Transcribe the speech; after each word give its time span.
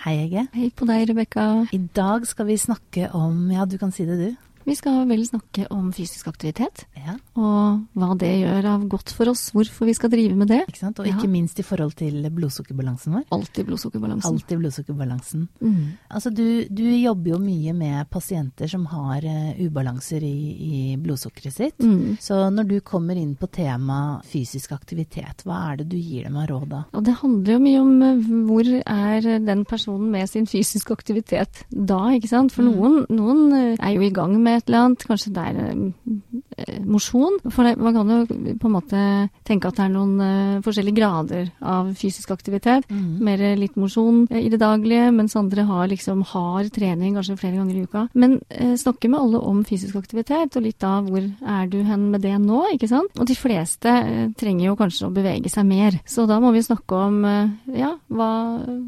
Hei, 0.00 0.14
Hege. 0.16 0.46
Hei 0.56 0.70
på 0.72 0.86
deg, 0.88 1.10
Rebekka. 1.10 1.42
I 1.76 1.78
dag 1.92 2.24
skal 2.24 2.46
vi 2.48 2.54
snakke 2.56 3.10
om 3.12 3.50
Ja, 3.52 3.66
du 3.68 3.76
kan 3.76 3.92
si 3.92 4.06
det, 4.08 4.16
du. 4.16 4.49
Vi 4.66 4.74
skal 4.76 5.06
vel 5.08 5.22
snakke 5.26 5.66
om 5.72 5.90
fysisk 5.92 6.28
aktivitet, 6.28 6.84
Ja, 7.00 7.14
og 7.40 7.80
hva 7.96 8.10
det 8.18 8.28
gjør 8.42 8.66
av 8.74 8.82
godt 8.92 9.10
for 9.16 9.30
oss, 9.32 9.50
hvorfor 9.54 9.86
vi 9.88 9.94
skal 9.96 10.10
drive 10.12 10.36
med 10.36 10.48
det. 10.48 10.66
ikke 10.68 10.78
sant? 10.78 10.98
Og 11.00 11.06
Ja. 11.06 11.14
ikke 11.16 11.28
minst 11.30 11.58
i 11.58 11.62
forhold 11.64 11.94
til 11.96 12.22
blodsukkerbalansen 12.30 13.14
vår. 13.14 13.24
Alltid 13.32 13.66
blodsukkerbalansen. 13.66 14.34
Altid 14.34 14.58
blodsukkerbalansen. 14.60 15.48
Mm. 15.62 15.86
Altså, 16.10 16.30
du, 16.34 16.64
du 16.68 16.82
jobber 16.84 17.30
jo 17.32 17.38
mye 17.38 17.72
med 17.74 18.10
pasienter 18.10 18.68
som 18.68 18.84
har 18.92 19.24
uh, 19.24 19.54
ubalanser 19.64 20.22
i, 20.22 20.36
i 20.60 20.96
blodsukkeret 21.00 21.52
sitt. 21.56 21.78
Mm. 21.80 22.18
Så 22.20 22.50
når 22.52 22.68
du 22.68 22.80
kommer 22.80 23.16
inn 23.16 23.34
på 23.40 23.48
tema 23.50 24.20
fysisk 24.28 24.72
aktivitet, 24.76 25.42
hva 25.48 25.72
er 25.72 25.76
det 25.80 25.88
du 25.88 25.96
gir 25.96 26.24
dem 26.28 26.36
av 26.36 26.48
råd 26.52 26.68
da? 26.68 26.82
Og 26.92 27.04
det 27.08 27.16
handler 27.22 27.56
jo 27.56 27.64
mye 27.64 27.80
om 27.80 28.02
uh, 28.02 28.46
hvor 28.46 28.68
er 28.84 29.20
den 29.40 29.64
personen 29.64 30.10
med 30.12 30.28
sin 30.28 30.46
fysiske 30.46 30.92
aktivitet 30.92 31.64
da, 31.70 32.02
ikke 32.12 32.28
sant? 32.28 32.52
For 32.52 32.60
Mm. 32.62 32.76
noen, 32.76 33.06
noen 33.08 33.52
uh, 33.52 33.76
er 33.80 33.94
jo 33.96 34.02
i 34.04 34.10
gang 34.12 34.36
med 34.42 34.49
et 34.56 34.68
eller 34.68 34.84
annet, 34.84 35.06
kanskje 35.08 35.32
det 35.36 35.44
er 35.50 35.58
eh, 35.60 36.78
mosjon. 36.86 37.38
For 37.48 37.66
det, 37.66 37.76
man 37.80 37.96
kan 37.96 38.12
jo 38.12 38.18
på 38.60 38.68
en 38.68 38.74
måte 38.74 39.02
tenke 39.48 39.70
at 39.70 39.78
det 39.78 39.86
er 39.86 39.94
noen 39.94 40.14
eh, 40.24 40.60
forskjellige 40.64 40.98
grader 40.98 41.50
av 41.60 41.92
fysisk 41.98 42.32
aktivitet. 42.34 42.88
Mm. 42.90 43.20
mer 43.24 43.42
litt 43.58 43.76
mosjon 43.80 44.24
eh, 44.30 44.44
i 44.46 44.50
det 44.52 44.60
daglige, 44.60 45.10
mens 45.14 45.36
andre 45.38 45.64
har 45.68 45.88
liksom 45.90 46.22
hard 46.32 46.70
trening 46.74 47.16
kanskje 47.18 47.38
flere 47.40 47.58
ganger 47.58 47.76
i 47.76 47.84
uka. 47.86 48.06
Men 48.14 48.38
eh, 48.48 48.74
snakke 48.80 49.10
med 49.10 49.20
alle 49.20 49.42
om 49.50 49.62
fysisk 49.66 49.98
aktivitet, 50.00 50.56
og 50.56 50.66
litt 50.66 50.84
av 50.86 51.08
hvor 51.10 51.22
er 51.24 51.70
du 51.70 51.80
hen 51.86 52.10
med 52.14 52.24
det 52.26 52.36
nå, 52.42 52.62
ikke 52.74 52.90
sant? 52.90 53.14
Og 53.18 53.28
de 53.28 53.36
fleste 53.38 53.90
eh, 53.90 54.24
trenger 54.40 54.70
jo 54.70 54.78
kanskje 54.80 55.08
å 55.08 55.14
bevege 55.14 55.52
seg 55.52 55.68
mer. 55.68 56.00
Så 56.08 56.26
da 56.30 56.40
må 56.42 56.52
vi 56.56 56.64
snakke 56.64 57.04
om 57.08 57.20
eh, 57.28 57.76
ja, 57.80 57.94
hva, 58.08 58.32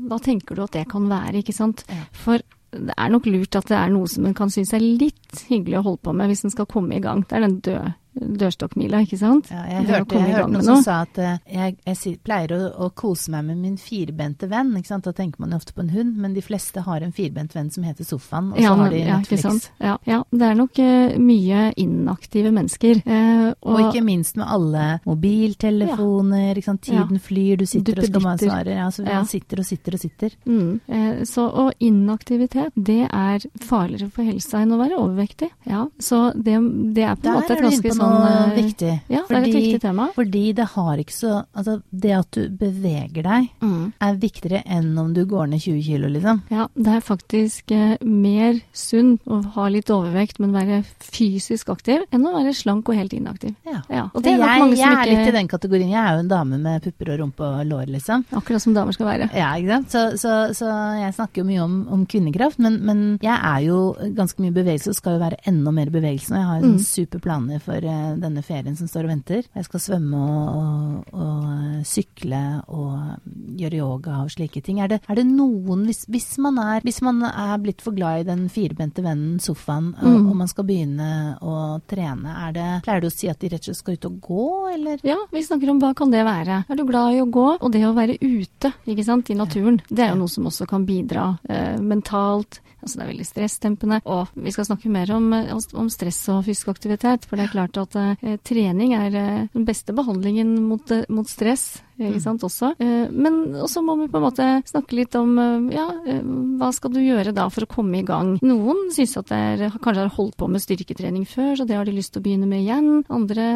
hva 0.08 0.20
tenker 0.22 0.58
du 0.58 0.66
at 0.66 0.76
det 0.76 0.88
kan 0.90 1.08
være, 1.10 1.40
ikke 1.42 1.56
sant? 1.56 1.86
For 2.24 2.42
det 2.72 2.94
er 2.96 3.10
nok 3.12 3.26
lurt 3.28 3.56
at 3.58 3.68
det 3.68 3.76
er 3.76 3.90
noe 3.92 4.08
som 4.08 4.26
en 4.26 4.36
kan 4.36 4.50
synes 4.52 4.72
er 4.72 4.84
litt 4.84 5.42
hyggelig 5.50 5.80
å 5.80 5.86
holde 5.88 6.02
på 6.06 6.14
med 6.16 6.30
hvis 6.30 6.44
en 6.46 6.54
skal 6.54 6.68
komme 6.70 6.96
i 6.96 7.02
gang. 7.04 7.20
Det 7.28 7.36
er 7.36 7.44
den 7.44 7.58
dø, 7.64 7.78
dørstokkmila, 8.14 9.00
ikke 9.06 9.18
sant? 9.20 9.48
Ja, 9.50 9.62
jeg 9.70 9.86
hørte, 9.88 10.18
jeg 10.20 10.34
hørte 10.34 10.52
noen 10.52 10.66
som 10.66 10.82
sa 10.84 10.98
at 11.06 11.18
eh, 11.18 11.38
jeg, 11.48 11.76
jeg 11.86 12.18
pleier 12.24 12.52
å, 12.56 12.60
å 12.86 12.90
kose 12.94 13.32
meg 13.32 13.46
med 13.48 13.60
min 13.62 13.76
firbente 13.80 14.48
venn. 14.50 14.74
Ikke 14.76 14.92
sant? 14.92 15.06
Da 15.08 15.14
tenker 15.16 15.40
man 15.42 15.54
jo 15.54 15.60
ofte 15.62 15.72
på 15.76 15.82
en 15.84 15.92
hund, 15.94 16.16
men 16.20 16.34
de 16.36 16.42
fleste 16.44 16.84
har 16.84 17.00
en 17.04 17.12
firbent 17.16 17.54
venn 17.56 17.70
som 17.72 17.86
heter 17.86 18.04
Sofaen, 18.04 18.52
og 18.52 18.58
så 18.58 18.64
Ja, 18.66 18.74
har 18.76 18.90
de 18.92 19.02
Netflix. 19.08 19.70
Ja, 19.80 19.96
ja, 20.08 20.18
det 20.30 20.48
er 20.50 20.58
nok 20.58 20.78
uh, 20.82 21.16
mye 21.22 21.62
inaktive 21.80 22.52
mennesker. 22.52 23.00
Uh, 23.06 23.52
Og 23.62 23.80
ikke 23.86 24.04
minst 24.04 24.36
med 24.36 24.46
alle 24.50 24.86
mobiltelefoner, 25.08 26.56
ikke 26.56 26.70
sant? 26.72 26.82
tiden 26.82 27.20
flyr, 27.22 27.56
du 27.60 27.66
sitter 27.66 27.98
og 27.98 28.06
skal 28.06 28.20
Duppeditter. 28.20 28.48
svare. 28.50 28.76
Ja, 28.76 28.90
så 28.90 29.04
man 29.06 29.26
sitter 29.30 29.62
og 29.62 29.66
sitter 29.68 29.96
og 29.96 30.02
sitter. 30.02 30.36
Mm. 30.46 30.80
Uh, 30.88 31.24
så, 31.28 31.46
og 31.48 31.72
inaktivitet, 31.82 32.72
det 32.76 33.06
er 33.08 33.44
farligere 33.62 34.10
for 34.12 34.26
helsa 34.26 34.62
enn 34.62 34.74
å 34.74 34.80
være 34.80 34.98
overvektig. 34.98 35.50
Ja, 35.68 35.86
så 36.02 36.24
det, 36.34 36.58
det 36.96 37.06
er 37.06 37.16
på 37.16 37.28
en 37.30 37.38
måte 37.40 37.56
et 37.56 37.64
ganske 37.66 37.88
på 37.88 38.01
sånn 38.02 38.18
noe 38.18 38.32
eh, 38.42 38.56
viktig. 38.58 38.92
Ja, 39.12 39.22
det 39.28 39.36
er 39.38 39.46
et 39.48 39.56
viktig 39.56 39.80
tema. 39.82 40.08
Fordi 40.16 40.44
det 40.58 40.66
har 40.74 40.96
ikke 41.02 41.14
så 41.16 41.32
Altså, 41.54 41.78
det 41.92 42.12
at 42.16 42.30
du 42.34 42.48
beveger 42.48 43.22
deg, 43.22 43.48
Mm. 43.62 43.92
er 44.00 44.14
viktigere 44.16 44.62
enn 44.66 44.96
om 44.98 45.12
du 45.14 45.24
går 45.26 45.48
ned 45.48 45.60
20 45.60 45.82
kilo, 45.86 46.08
liksom. 46.08 46.42
Ja, 46.50 46.66
det 46.74 46.94
er 46.96 47.00
faktisk 47.04 47.70
eh, 47.72 47.96
mer 48.02 48.60
sunt 48.72 49.20
å 49.26 49.42
ha 49.54 49.66
litt 49.68 49.90
overvekt, 49.92 50.38
men 50.40 50.52
være 50.52 50.82
fysisk 50.98 51.68
aktiv, 51.72 52.02
enn 52.12 52.24
å 52.26 52.32
være 52.34 52.54
slank 52.56 52.88
og 52.88 52.96
helt 52.98 53.12
inaktiv. 53.16 53.54
Ja. 53.68 53.82
Ja, 53.92 54.04
og 54.14 54.22
det 54.24 54.32
er 54.34 54.38
nok 54.40 54.48
jeg, 54.48 54.60
mange 54.62 54.76
jeg 54.76 54.88
som 54.88 54.98
er 55.02 55.10
litt 55.10 55.28
i 55.28 55.34
den 55.36 55.48
kategorien. 55.50 55.90
Jeg 55.92 56.00
er 56.02 56.16
jo 56.16 56.22
en 56.24 56.30
dame 56.32 56.58
med 56.62 56.82
pupper 56.86 57.12
og 57.14 57.20
rumpe 57.22 57.44
og 57.46 57.66
lår, 57.68 57.86
liksom. 57.92 58.24
Akkurat 58.32 58.62
som 58.64 58.74
damer 58.76 58.96
skal 58.96 59.06
være. 59.10 59.28
Ja, 59.36 59.52
ikke 59.60 59.76
sant? 59.76 59.90
Så, 59.92 60.02
så, 60.22 60.32
så 60.56 60.70
jeg 61.02 61.14
snakker 61.18 61.42
jo 61.42 61.48
mye 61.48 61.62
om, 61.66 61.76
om 61.98 62.06
kvinnekraft, 62.08 62.58
men, 62.64 62.80
men 62.88 63.02
jeg 63.22 63.36
er 63.36 63.60
jo 63.68 63.78
ganske 64.16 64.40
mye 64.42 64.54
bevegelse 64.56 64.92
og 64.94 64.98
skal 64.98 65.18
jo 65.18 65.22
være 65.26 65.40
enda 65.52 65.74
mer 65.74 65.92
bevegelse. 65.94 66.32
Og 66.32 66.40
jeg 66.40 66.48
har 66.50 66.60
jo 66.62 66.70
Mm. 66.72 66.78
super 66.80 67.20
planer 67.20 67.58
for 67.60 67.74
eh, 67.76 67.91
denne 68.22 68.42
ferien 68.46 68.76
som 68.78 68.88
står 68.90 69.06
og 69.06 69.12
venter. 69.12 69.46
Jeg 69.54 69.66
skal 69.68 69.82
svømme 69.86 70.20
og, 70.22 70.48
og, 70.58 71.14
og 71.16 71.46
eh, 71.52 71.82
sykle 71.88 72.42
og 72.72 73.58
gjøre 73.58 73.80
yoga 73.80 74.18
og 74.24 74.32
slike 74.34 74.62
ting. 74.64 74.80
Er 74.82 74.92
det, 74.92 75.00
er 75.08 75.18
det 75.18 75.26
noen 75.28 75.84
hvis, 75.88 76.04
hvis, 76.12 76.28
man 76.42 76.58
er, 76.62 76.82
hvis 76.86 77.02
man 77.04 77.22
er 77.28 77.56
blitt 77.62 77.82
for 77.84 77.96
glad 77.96 78.22
i 78.22 78.28
den 78.28 78.46
firbente 78.52 79.04
vennen 79.04 79.38
sofaen, 79.42 79.92
og, 79.98 80.10
Mm. 80.12 80.26
og 80.28 80.36
man 80.36 80.48
skal 80.50 80.66
begynne 80.68 81.06
å 81.40 81.52
trene, 81.88 82.32
er 82.46 82.52
det, 82.52 82.66
pleier 82.84 83.00
du 83.00 83.06
å 83.08 83.12
si 83.12 83.30
at 83.30 83.40
de 83.40 83.48
rett 83.48 83.62
og 83.62 83.70
slett 83.70 83.80
skal 83.80 83.96
ut 83.96 84.04
og 84.10 84.18
gå, 84.22 84.46
eller? 84.74 85.00
Ja, 85.06 85.16
vi 85.32 85.42
snakker 85.42 85.70
om 85.72 85.80
hva 85.82 85.94
kan 85.96 86.12
det 86.12 86.24
være. 86.26 86.64
Er 86.68 86.76
du 86.78 86.84
glad 86.88 87.14
i 87.16 87.22
å 87.22 87.30
gå? 87.32 87.46
Og 87.60 87.72
det 87.72 87.82
å 87.88 87.94
være 87.96 88.18
ute 88.20 88.72
ikke 88.86 89.04
sant, 89.06 89.30
i 89.32 89.38
naturen, 89.38 89.80
det 89.88 90.04
er 90.04 90.12
jo 90.12 90.20
noe 90.22 90.28
som 90.32 90.46
også 90.50 90.68
kan 90.70 90.84
bidra 90.88 91.38
eh, 91.48 91.80
mentalt. 91.80 92.60
Altså 92.82 92.98
det 92.98 93.02
er 93.04 93.10
veldig 93.12 93.26
stressdempende. 93.28 94.00
Og 94.10 94.28
vi 94.34 94.50
skal 94.50 94.66
snakke 94.66 94.90
mer 94.90 95.10
om, 95.14 95.32
eh, 95.32 95.52
om 95.78 95.88
stress 95.92 96.18
og 96.34 96.44
fysisk 96.48 96.68
aktivitet. 96.72 97.26
For 97.28 97.38
det 97.38 97.44
er 97.46 97.52
klart 97.54 97.78
at 97.78 97.81
eh, 97.98 98.36
trening 98.46 98.94
er 98.96 99.14
eh, 99.18 99.48
den 99.52 99.66
beste 99.68 99.94
behandlingen 99.96 100.54
mot, 100.68 100.90
eh, 100.90 101.04
mot 101.08 101.28
stress. 101.28 101.82
Ikke 102.10 102.22
sant, 102.24 102.44
også. 102.46 102.72
Eh, 102.82 103.10
men 103.12 103.56
også 103.62 103.82
må 103.84 103.96
vi 104.00 104.08
på 104.12 104.20
en 104.20 104.26
måte 104.26 104.48
snakke 104.68 104.96
litt 104.98 105.16
om 105.18 105.32
eh, 105.38 105.68
ja, 105.76 105.86
eh, 106.06 106.22
hva 106.60 106.72
skal 106.74 106.94
du 106.94 107.00
gjøre 107.02 107.34
da 107.36 107.48
for 107.52 107.66
å 107.66 107.70
komme 107.70 108.00
i 108.00 108.06
gang. 108.06 108.34
Noen 108.44 108.90
synes 108.94 109.16
at 109.20 109.32
er, 109.36 109.66
kanskje 109.78 110.06
har 110.06 110.14
holdt 110.16 110.36
på 110.40 110.48
med 110.50 110.62
styrketrening 110.64 111.26
før, 111.28 111.54
så 111.58 111.66
det 111.68 111.78
har 111.78 111.88
de 111.88 111.94
lyst 111.96 112.14
til 112.14 112.22
å 112.22 112.26
begynne 112.26 112.48
med 112.50 112.64
igjen. 112.64 112.90
Andre 113.12 113.46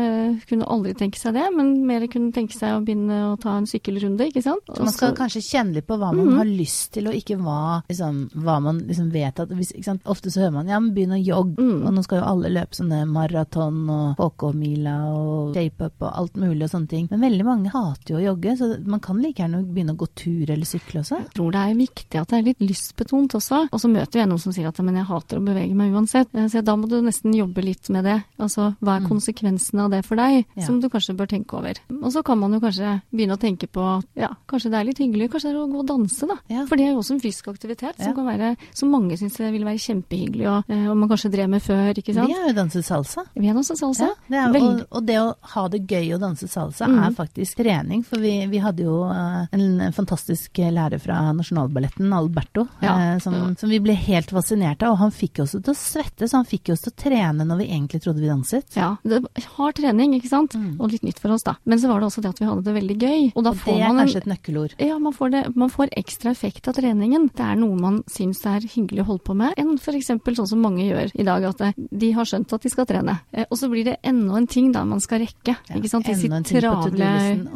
kunne 0.49 0.69
aldri 0.71 0.95
tenke 0.99 1.21
seg 1.21 1.37
det, 1.37 1.47
men 1.57 1.75
mer 1.89 2.07
kunne 2.12 2.34
tenke 2.34 2.57
seg 2.57 2.77
å 2.77 2.83
begynne 2.84 3.23
å 3.33 3.37
ta 3.43 3.57
en 3.59 3.69
sykkelrunde, 3.69 4.31
ikke 4.31 4.45
sant. 4.45 4.67
Så 4.71 4.87
man 4.87 4.95
skal 4.95 5.17
kanskje 5.19 5.45
kjenne 5.45 5.78
litt 5.78 5.89
på 5.89 5.99
hva 6.01 6.13
man 6.15 6.33
mm. 6.33 6.39
har 6.41 6.51
lyst 6.51 6.93
til, 6.97 7.11
og 7.11 7.17
ikke 7.19 7.39
hva, 7.41 7.83
liksom, 7.91 8.23
hva 8.45 8.59
man 8.65 8.83
liksom 8.87 9.11
vet 9.15 9.43
at 9.43 9.53
hvis? 9.57 9.75
Ofte 10.07 10.31
så 10.33 10.45
hører 10.45 10.57
man 10.59 10.71
ja, 10.71 10.81
men 10.83 10.95
begynn 10.97 11.17
å 11.17 11.21
jogge, 11.21 11.57
Mm. 11.57 11.87
og 11.87 11.95
nå 11.95 12.03
skal 12.05 12.21
jo 12.21 12.27
alle 12.28 12.51
løpe 12.53 12.77
sånne 12.77 12.99
maraton 13.09 13.78
og 13.91 14.21
HK-mila 14.21 14.95
og 15.15 15.55
shape-up 15.57 16.05
og 16.05 16.11
alt 16.21 16.37
mulig 16.41 16.67
og 16.67 16.73
sånne 16.73 16.91
ting. 16.91 17.07
Men 17.11 17.25
veldig 17.25 17.47
mange 17.47 17.73
hater 17.73 18.15
jo 18.15 18.19
å 18.21 18.25
jogge, 18.25 18.36
så 18.57 18.85
man 18.87 19.01
kan 19.01 19.17
like 19.23 19.39
gjerne 19.43 19.63
begynne 19.65 19.95
å 19.95 19.97
gå 19.97 20.07
tur 20.15 20.51
eller 20.51 20.65
sykle 20.67 21.01
også. 21.01 21.19
Jeg 21.23 21.33
tror 21.35 21.53
det 21.53 21.61
er 21.63 21.75
viktig 21.75 22.21
at 22.21 22.29
det 22.29 22.39
er 22.39 22.43
litt 22.43 22.61
lystbetont 22.61 23.35
også. 23.35 23.69
Og 23.73 23.81
så 23.81 23.89
møter 23.91 24.21
jeg 24.21 24.29
noen 24.29 24.39
som 24.41 24.53
sier 24.53 24.69
at 24.69 24.79
men 24.85 24.95
jeg 24.97 25.07
hater 25.09 25.39
å 25.39 25.45
bevege 25.45 25.75
meg 25.75 25.93
uansett. 25.93 26.29
Eh, 26.35 26.47
Så 26.49 26.63
da 26.65 26.77
må 26.77 26.89
du 26.89 27.01
nesten 27.03 27.35
jobbe 27.35 27.63
litt 27.65 27.89
med 27.91 28.05
det. 28.05 28.23
Altså 28.39 28.77
hva 28.81 28.97
er 28.97 29.01
Mm. 29.01 29.09
konsekvensene 29.09 29.81
av 29.85 29.91
det 29.91 30.05
for 30.05 30.17
deg, 30.17 30.45
Ja. 30.57 30.63
som 30.67 30.81
du 30.81 30.89
kanskje 30.89 31.17
bør 31.17 31.27
tenke 31.27 31.55
over. 31.55 31.75
Og 32.03 32.13
så 32.13 32.23
kan 32.25 32.39
man 32.39 32.53
jo 32.53 32.61
kanskje 32.61 33.03
begynne 33.13 33.37
å 33.37 33.41
tenke 33.41 33.67
på 33.69 34.03
ja, 34.17 34.29
kanskje 34.49 34.71
det 34.71 34.75
er 34.81 34.85
litt 34.85 34.99
hyggelig, 34.99 35.31
kanskje 35.31 35.51
det 35.53 35.57
er 35.57 35.67
å 35.67 35.71
gå 35.73 35.79
og 35.81 35.87
danse, 35.87 36.27
da. 36.27 36.37
Ja. 36.49 36.67
For 36.67 36.77
det 36.77 36.87
er 36.87 36.93
jo 36.93 36.99
også 37.01 37.15
en 37.15 37.21
fysisk 37.21 37.49
aktivitet 37.49 37.97
som 38.03 38.15
kan 38.15 38.27
være 38.27 38.57
som 38.75 38.91
mange 38.91 39.17
syns 39.19 39.37
det 39.37 39.53
vil 39.53 39.65
være 39.65 39.79
kjempehyggelig, 39.79 40.47
og, 40.47 40.65
eh, 40.69 40.87
og 40.89 40.97
man 40.97 41.09
kanskje 41.09 41.31
drev 41.33 41.49
med 41.51 41.63
før, 41.63 41.93
ikke 41.95 42.15
sant. 42.15 42.29
Vi 42.29 42.35
har 42.35 42.49
jo 42.49 42.55
danset 42.55 42.85
salsa. 42.85 43.25
Vi 43.35 43.47
har 43.47 43.55
også 43.55 43.77
salsa. 43.77 44.09
Ja, 44.31 44.51
det 44.53 44.61
er, 44.63 44.67
og, 44.67 44.87
og 44.91 45.07
det 45.07 45.17
å 45.21 45.35
ha 45.55 45.69
det 45.69 45.87
gøy 45.87 46.15
å 46.17 46.21
danse 46.21 46.49
salsa 46.49 46.87
mm. 46.89 46.99
er 47.07 47.11
faktisk 47.17 47.57
trening. 47.63 48.05
For 48.05 48.19
vi, 48.23 48.26
vi 48.51 48.61
hadde 48.63 48.85
jo 48.87 48.97
eh, 49.11 49.47
en 49.57 49.93
fantastisk 49.97 50.59
lærer 50.73 51.01
fra 51.03 51.19
Nasjonalballetten, 51.37 52.13
Alberto, 52.17 52.67
Ja. 52.85 52.95
eh, 53.15 53.19
som, 53.23 53.55
som 53.59 53.71
vi 53.73 53.79
ble 53.83 53.95
helt 53.97 54.31
fascinert 54.35 54.83
av. 54.83 54.95
Og 54.97 55.01
han 55.05 55.15
fikk 55.15 55.41
oss 55.45 55.55
til 55.57 55.73
å 55.73 55.77
svette, 55.77 56.29
så 56.29 56.41
han 56.41 56.49
fikk 56.49 56.71
oss 56.75 56.85
til 56.85 56.93
å 56.93 56.97
trene 57.03 57.47
når 57.47 57.63
vi 57.63 57.69
egentlig 57.71 58.03
trodde 58.05 58.23
vi 58.25 58.31
danset. 58.31 58.77
Ja, 58.79 58.95
det 59.07 59.23
hard 59.57 59.77
trening, 59.81 60.15
ikke 60.19 60.31
sant. 60.33 60.57
Mm. 60.59 60.77
Og 60.81 60.93
litt 60.95 61.05
nytt 61.07 61.21
for 61.23 61.35
oss, 61.35 61.45
da. 61.47 61.57
Men 61.65 61.81
så 61.83 61.91
var 61.91 62.01
det 62.03 62.11
også 62.11 62.25
det 62.25 62.33
at 62.35 62.43
vi 62.43 62.49
hadde 62.51 62.65
det 62.67 62.77
veldig 62.77 62.99
gøy. 63.01 63.23
Og 63.35 63.47
Og 63.47 63.57
får 63.63 63.73
det 63.73 63.83
er 63.83 63.89
en 63.91 64.01
kanskje 64.03 64.23
et 64.25 64.31
nøkkelord. 64.33 64.77
Ja, 64.83 64.99
man 65.03 65.13
får, 65.17 65.31
det, 65.35 65.43
man 65.57 65.73
får 65.73 65.93
ekstra 65.97 66.33
effekt 66.35 66.69
av 66.69 66.77
treningen. 66.79 67.29
Det 67.37 67.45
er 67.47 67.57
noe 67.61 67.77
man 67.81 68.03
syns 68.11 68.43
er 68.47 68.61
hyggelig 68.67 69.05
å 69.05 69.09
holde 69.13 69.25
på 69.27 69.37
med, 69.39 69.55
enn 69.61 69.77
f.eks. 69.79 70.13
sånn 70.17 70.51
som 70.53 70.63
mange 70.63 70.85
gjør 70.87 71.13
i 71.15 71.27
dag, 71.27 71.45
at 71.51 71.61
eh, 71.69 71.73
de 71.77 72.13
har 72.17 72.29
skjønt 72.29 72.53
at 72.57 72.63
de 72.67 72.73
skal 72.73 72.87
trene. 72.89 73.19
Og 73.47 73.57
så 73.59 73.69
blir 73.73 73.85
det 73.89 73.97
enda 74.07 74.37
en 74.41 74.47
ting 74.51 74.73
da 74.75 74.85
man 74.89 75.01
skal 75.01 75.23
rekke. 75.25 75.57
Ja, 75.57 75.77
ikke 75.79 75.91
sant? 75.93 76.07
Ting 76.07 76.31
på 76.31 76.61
travle 76.61 76.91
to-do-listen, 76.91 77.47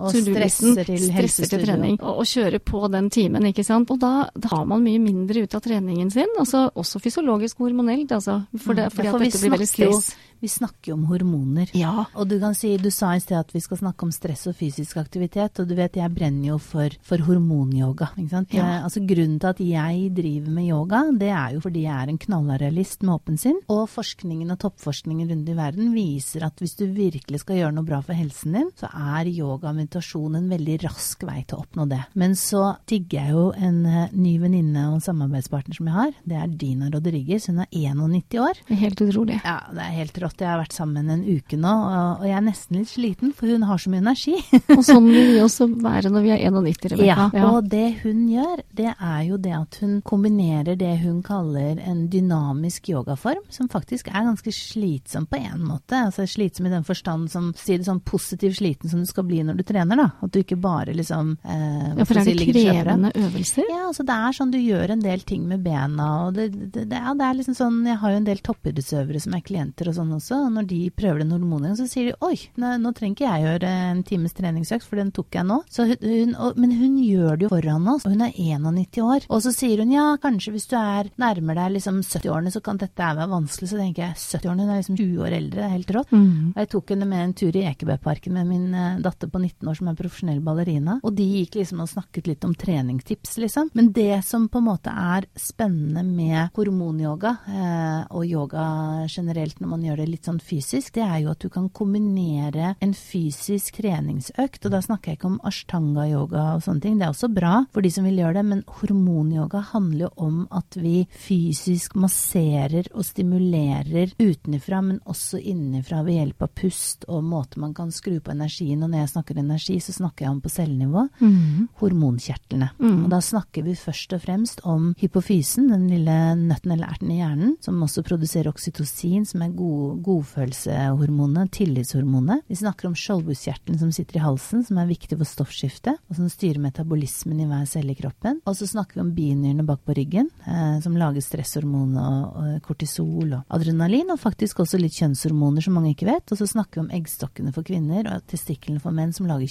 og 0.51 0.79
stresser 0.79 0.91
til 0.91 1.05
stresser 1.07 1.51
til 1.53 1.65
trening, 1.67 1.99
og, 2.03 2.23
og 2.23 2.29
kjører 2.31 2.59
på 2.73 2.83
den 2.93 3.11
timen, 3.15 3.47
ikke 3.51 3.65
sant. 3.67 3.91
Og 3.95 4.01
da, 4.03 4.13
da 4.35 4.49
har 4.57 4.67
man 4.67 4.83
mye 4.85 4.99
mindre 5.03 5.45
ut 5.47 5.55
av 5.55 5.63
treningen 5.65 6.11
sin, 6.11 6.31
altså 6.39 6.67
også 6.75 7.01
fysiologisk 7.05 7.61
og 7.61 7.69
hormonelt, 7.71 8.11
altså. 8.19 8.41
For 8.59 8.75
det, 8.75 8.89
Mm. 8.91 8.97
fordi 8.97 9.09
at 9.09 9.21
dette 9.21 9.39
blir 9.41 9.51
veldig 9.57 9.69
stress. 9.69 10.11
Vi 10.41 10.49
snakker 10.49 10.89
jo 10.89 10.95
om 10.97 11.03
hormoner. 11.05 11.69
Ja. 11.77 12.07
Og 12.17 12.27
du 12.31 12.39
kan 12.41 12.55
si, 12.57 12.71
du 12.81 12.89
sa 12.91 13.11
i 13.13 13.21
sted 13.21 13.37
at 13.37 13.51
vi 13.53 13.61
skal 13.61 13.77
snakke 13.77 14.07
om 14.07 14.11
stress 14.15 14.47
og 14.49 14.55
fysisk 14.57 14.97
aktivitet, 14.97 15.61
og 15.61 15.69
du 15.69 15.75
vet 15.77 15.99
jeg 16.01 16.15
brenner 16.17 16.55
jo 16.55 16.57
for, 16.59 16.89
for 17.05 17.21
hormonyoga. 17.27 18.09
Ikke 18.17 18.31
sant? 18.33 18.55
Ja. 18.57 18.65
Eh, 18.79 18.85
altså 18.87 19.03
Grunnen 19.05 19.37
til 19.43 19.51
at 19.51 19.61
jeg 19.61 20.09
driver 20.17 20.55
med 20.57 20.71
yoga, 20.71 21.03
det 21.21 21.29
er 21.29 21.57
jo 21.59 21.61
fordi 21.61 21.83
jeg 21.85 21.93
er 21.93 22.09
en 22.15 22.21
knallrealist 22.25 23.03
med 23.05 23.15
åpen 23.19 23.37
sinn. 23.43 23.59
Og 23.69 23.85
forskningen 23.93 24.55
og 24.55 24.59
toppforskningen 24.65 25.29
rundt 25.29 25.53
i 25.53 25.59
verden 25.61 25.93
viser 25.93 26.47
at 26.49 26.57
hvis 26.65 26.77
du 26.81 26.87
virkelig 26.89 27.43
skal 27.45 27.61
gjøre 27.61 27.75
noe 27.77 27.85
bra 27.85 28.01
for 28.01 28.17
helsen 28.17 28.57
din, 28.57 28.71
så 28.81 28.89
er 28.89 29.29
yoga 29.29 29.69
og 29.75 29.77
meditasjon 29.83 30.40
en 30.41 30.51
veldig 30.51 30.79
rask 30.85 31.25
vei 31.27 31.43
til 31.45 31.59
å 31.59 31.65
oppnå 31.65 31.87
det. 31.91 32.01
Men 32.19 32.37
så 32.39 32.75
digger 32.91 33.21
jeg 33.21 33.37
jo 33.37 33.47
en 33.57 33.81
eh, 33.87 34.13
ny 34.17 34.35
venninne 34.43 34.87
og 34.95 35.05
samarbeidspartner 35.05 35.77
som 35.77 35.91
jeg 35.91 35.97
har. 35.97 36.13
Det 36.29 36.39
er 36.41 36.55
Dina 36.61 36.91
Rodriguez. 36.93 37.49
Hun 37.51 37.63
er 37.65 37.71
91 37.71 38.41
år. 38.43 38.63
Det 38.67 38.77
er 38.77 38.83
helt 38.85 39.05
utrolig. 39.05 39.39
Ja, 39.45 39.59
det 39.75 39.85
er 39.85 39.97
helt 39.99 40.21
rått. 40.23 40.43
Jeg 40.43 40.51
har 40.51 40.61
vært 40.63 40.77
sammen 40.77 41.11
en 41.13 41.25
uke 41.27 41.59
nå, 41.61 41.75
og 42.21 42.27
jeg 42.29 42.37
er 42.37 42.47
nesten 42.47 42.81
litt 42.81 42.93
sliten, 42.93 43.35
for 43.37 43.51
hun 43.51 43.67
har 43.69 43.81
så 43.81 43.93
mye 43.93 44.03
energi. 44.05 44.37
og 44.77 44.83
sånn 44.87 45.09
vil 45.11 45.35
vi 45.35 45.41
også 45.45 45.69
være 45.81 46.13
når 46.13 46.27
vi 46.27 46.35
er 46.35 46.45
91, 46.49 46.91
Rebekka. 46.95 47.29
Ja, 47.35 47.51
og 47.51 47.71
det 47.71 47.87
hun 48.05 48.25
gjør, 48.31 48.65
det 48.77 48.91
er 48.93 49.21
jo 49.29 49.41
det 49.41 49.55
at 49.57 49.81
hun 49.83 49.99
kombinerer 50.07 50.79
det 50.81 50.93
hun 51.05 51.21
kaller 51.27 51.81
en 51.85 52.07
dynamisk 52.13 52.91
yogaform, 52.93 53.43
som 53.53 53.71
faktisk 53.73 54.11
er 54.13 54.27
ganske 54.29 54.55
slitsom 54.55 55.27
på 55.31 55.41
en 55.41 55.65
måte. 55.67 55.99
Altså 56.09 56.27
slitsom 56.29 56.69
i 56.69 56.75
den 56.75 56.87
forstand 56.87 57.31
som 57.33 57.51
sier 57.59 57.81
det 57.81 57.89
sånn 57.89 58.03
positiv 58.07 58.57
sliten 58.59 58.91
som 58.91 59.03
du 59.03 59.09
skal 59.09 59.27
bli 59.29 59.43
når 59.47 59.61
du 59.61 59.65
trener, 59.67 60.01
da. 60.01 60.09
At 60.31 60.37
du 60.37 60.45
ikke 60.45 60.61
bare 60.63 60.95
liksom 60.95 61.33
eh, 61.43 61.91
Ja, 61.99 62.07
for 62.07 62.21
er 62.21 62.29
det 62.29 62.37
si, 62.39 62.53
krevende 62.53 63.11
øvelser? 63.19 63.67
Ja, 63.67 63.89
altså 63.89 64.07
det 64.07 64.15
er 64.15 64.37
sånn 64.37 64.53
du 64.55 64.59
gjør 64.61 64.95
en 64.95 65.03
del 65.03 65.25
ting 65.27 65.49
med 65.51 65.65
bena, 65.65 66.09
og 66.29 66.37
det, 66.39 66.49
det, 66.55 66.87
det, 66.91 67.01
ja, 67.01 67.15
det 67.19 67.27
er 67.27 67.39
liksom 67.41 67.57
sånn 67.59 67.81
Jeg 67.89 67.99
har 68.03 68.15
jo 68.15 68.21
en 68.21 68.29
del 68.29 68.43
toppidrettsøvere 68.47 69.23
som 69.23 69.35
er 69.35 69.43
klienter 69.47 69.91
og 69.91 69.97
sånn 69.99 70.15
også, 70.15 70.39
og 70.47 70.55
når 70.55 70.69
de 70.71 70.81
prøver 70.95 71.25
den 71.25 71.35
hormonen, 71.35 71.75
så 71.79 71.89
sier 71.91 72.11
de 72.11 72.17
oi, 72.27 72.37
nå, 72.61 72.77
nå, 72.79 72.93
trenger 72.95 73.17
ikke 73.17 73.27
jeg 73.27 73.47
gjøre 73.47 73.73
en 73.91 74.05
times 74.07 74.37
treningsøkt, 74.39 74.87
for 74.87 75.01
den 75.01 75.11
tok 75.15 75.35
jeg 75.35 75.49
nå. 75.49 75.61
Hun, 75.81 76.35
og, 76.39 76.61
men 76.61 76.75
hun 76.79 76.99
gjør 77.03 77.41
det 77.41 77.47
jo 77.47 77.53
foran 77.53 77.89
oss, 77.91 78.07
og 78.07 78.15
hun 78.15 78.25
er 78.27 78.37
91 78.37 79.01
år. 79.05 79.27
Og 79.33 79.43
så 79.45 79.53
sier 79.55 79.83
hun 79.83 79.95
ja, 79.95 80.07
kanskje 80.23 80.55
hvis 80.55 80.69
du 80.71 80.77
er 80.79 81.11
nærmer 81.21 81.59
deg 81.59 81.75
liksom 81.77 82.01
70-årene, 82.05 82.53
så 82.55 82.63
kan 82.65 82.79
dette 82.81 83.11
være 83.19 83.29
vanskelig. 83.31 83.71
Så 83.73 83.81
tenker 83.81 84.07
jeg 84.07 84.19
70-årene, 84.21 84.67
hun 84.67 84.75
er 84.75 84.81
liksom 84.83 85.01
20 85.01 85.27
år 85.27 85.39
eldre, 85.41 85.59
det 85.59 85.67
er 85.67 85.75
helt 85.75 85.95
rått. 85.97 86.15
Mm. 86.15 86.53
Og 86.53 86.63
jeg 86.63 86.71
tok 86.77 86.95
henne 86.95 87.11
med 87.11 87.25
en 87.25 87.37
tur 87.43 87.59
i 87.59 87.67
Ekebergparken 87.71 88.37
med 88.37 88.51
min 88.51 88.67
uh, 88.77 89.01
datter 89.03 89.31
på 89.31 89.41
19 89.43 89.71
år 89.71 89.79
som 89.81 89.91
er 89.91 89.99
profesjonell 89.99 90.20
ballerina, 90.45 90.99
og 91.03 91.15
de 91.17 91.25
gikk 91.25 91.61
liksom 91.61 91.83
og 91.85 91.91
snakket 91.91 92.31
litt 92.31 92.45
om 92.47 92.55
treningstips, 92.55 93.37
liksom. 93.43 93.71
Men 93.75 93.93
det 93.97 94.23
som 94.27 94.49
på 94.49 94.61
en 94.61 94.69
måte 94.69 94.93
er 94.93 95.27
spennende 95.39 96.05
med 96.07 96.55
hormonyoga, 96.57 97.37
eh, 97.49 98.03
og 98.11 98.27
yoga 98.27 99.07
generelt 99.09 99.61
når 99.61 99.73
man 99.73 99.85
gjør 99.87 100.03
det 100.03 100.09
litt 100.11 100.29
sånn 100.29 100.41
fysisk, 100.43 100.95
det 100.97 101.05
er 101.07 101.19
jo 101.25 101.33
at 101.33 101.43
du 101.43 101.49
kan 101.53 101.69
kombinere 101.71 102.75
en 102.81 102.95
fysisk 102.97 103.81
treningsøkt, 103.81 104.65
og 104.67 104.75
da 104.75 104.83
snakker 104.85 105.13
jeg 105.13 105.21
ikke 105.21 105.31
om 105.33 105.41
ashtanga-yoga 105.47 106.47
og 106.57 106.65
sånne 106.67 106.85
ting, 106.85 106.99
det 107.01 107.09
er 107.09 107.15
også 107.15 107.33
bra 107.33 107.65
for 107.73 107.85
de 107.85 107.93
som 107.93 108.07
vil 108.07 108.21
gjøre 108.23 108.41
det, 108.41 108.47
men 108.51 108.65
hormonyoga 108.81 109.63
handler 109.73 110.09
jo 110.09 110.13
om 110.27 110.41
at 110.55 110.77
vi 110.81 111.05
fysisk 111.11 111.97
masserer 112.01 112.89
og 112.95 113.05
stimulerer 113.07 114.15
utenfra, 114.19 114.81
men 114.85 115.01
også 115.09 115.41
innenfra 115.41 116.03
ved 116.07 116.19
hjelp 116.21 116.47
av 116.47 116.53
pust 116.61 117.07
og 117.09 117.25
måter 117.27 117.63
man 117.63 117.75
kan 117.77 117.93
skru 117.95 118.19
på 118.21 118.33
energien. 118.35 118.83
Og 118.83 118.91
når 118.91 119.05
jeg 119.05 119.13
snakker 119.15 119.41
energi, 119.41 119.79
så 119.81 119.95
snakker 119.95 120.10
jeg 120.19 120.31
om 120.31 120.41
på 120.43 120.51
cellenivå. 120.53 121.07
Mm. 121.21 121.69
Hormonkjertlene. 121.81 122.71
Mm. 122.81 123.05
Og 123.05 123.09
da 123.13 123.21
snakker 123.25 123.65
vi 123.67 123.77
først 123.79 124.15
og 124.17 124.23
fremst 124.25 124.63
om 124.69 124.91
hypofysen, 125.01 125.71
den 125.71 125.87
lille 125.91 126.17
nøtten 126.41 126.75
eller 126.75 126.91
erten 126.91 127.13
i 127.15 127.21
hjernen, 127.21 127.57
som 127.65 127.81
også 127.85 128.05
produserer 128.07 128.51
oksytocin, 128.51 129.27
som 129.29 129.45
er 129.45 129.55
god, 129.57 130.01
godfølelsehormonet, 130.07 131.53
tillitshormonet. 131.57 132.45
Vi 132.51 132.59
snakker 132.61 132.91
om 132.91 132.97
skjoldbuskjertelen 132.99 133.81
som 133.81 133.93
sitter 133.95 134.19
i 134.19 134.25
halsen, 134.25 134.65
som 134.67 134.81
er 134.81 134.91
viktig 134.91 135.19
for 135.21 135.29
stoffskiftet, 135.29 136.01
og 136.09 136.19
som 136.19 136.31
styrer 136.33 136.63
metabolismen 136.63 137.41
i 137.45 137.49
hver 137.51 137.67
celle 137.71 137.95
i 137.95 137.99
kroppen. 137.99 138.41
Og 138.49 138.57
så 138.59 138.69
snakker 138.71 138.99
vi 138.99 139.05
om 139.05 139.15
binyrene 139.17 139.67
bak 139.67 139.85
på 139.87 139.97
ryggen, 139.97 140.31
eh, 140.47 140.79
som 140.85 140.97
lager 140.99 141.25
stresshormon 141.25 141.97
og, 142.01 142.41
og 142.41 142.61
kortisol 142.67 143.37
og 143.39 143.57
adrenalin, 143.57 144.13
og 144.13 144.21
faktisk 144.23 144.63
også 144.65 144.81
litt 144.81 144.97
kjønnshormoner, 144.99 145.65
som 145.65 145.77
mange 145.79 145.95
ikke 145.95 146.11
vet. 146.11 146.27
Og 146.31 146.41
så 146.41 146.49
snakker 146.49 146.81
vi 146.81 146.87
om 146.87 146.93
eggstokkene 147.01 147.55
for 147.55 147.67
kvinner 147.67 148.09
og 148.11 148.27
testiklene 148.31 148.83
for 148.83 148.95
menn, 148.97 149.15
som 149.17 149.29
lager 149.31 149.51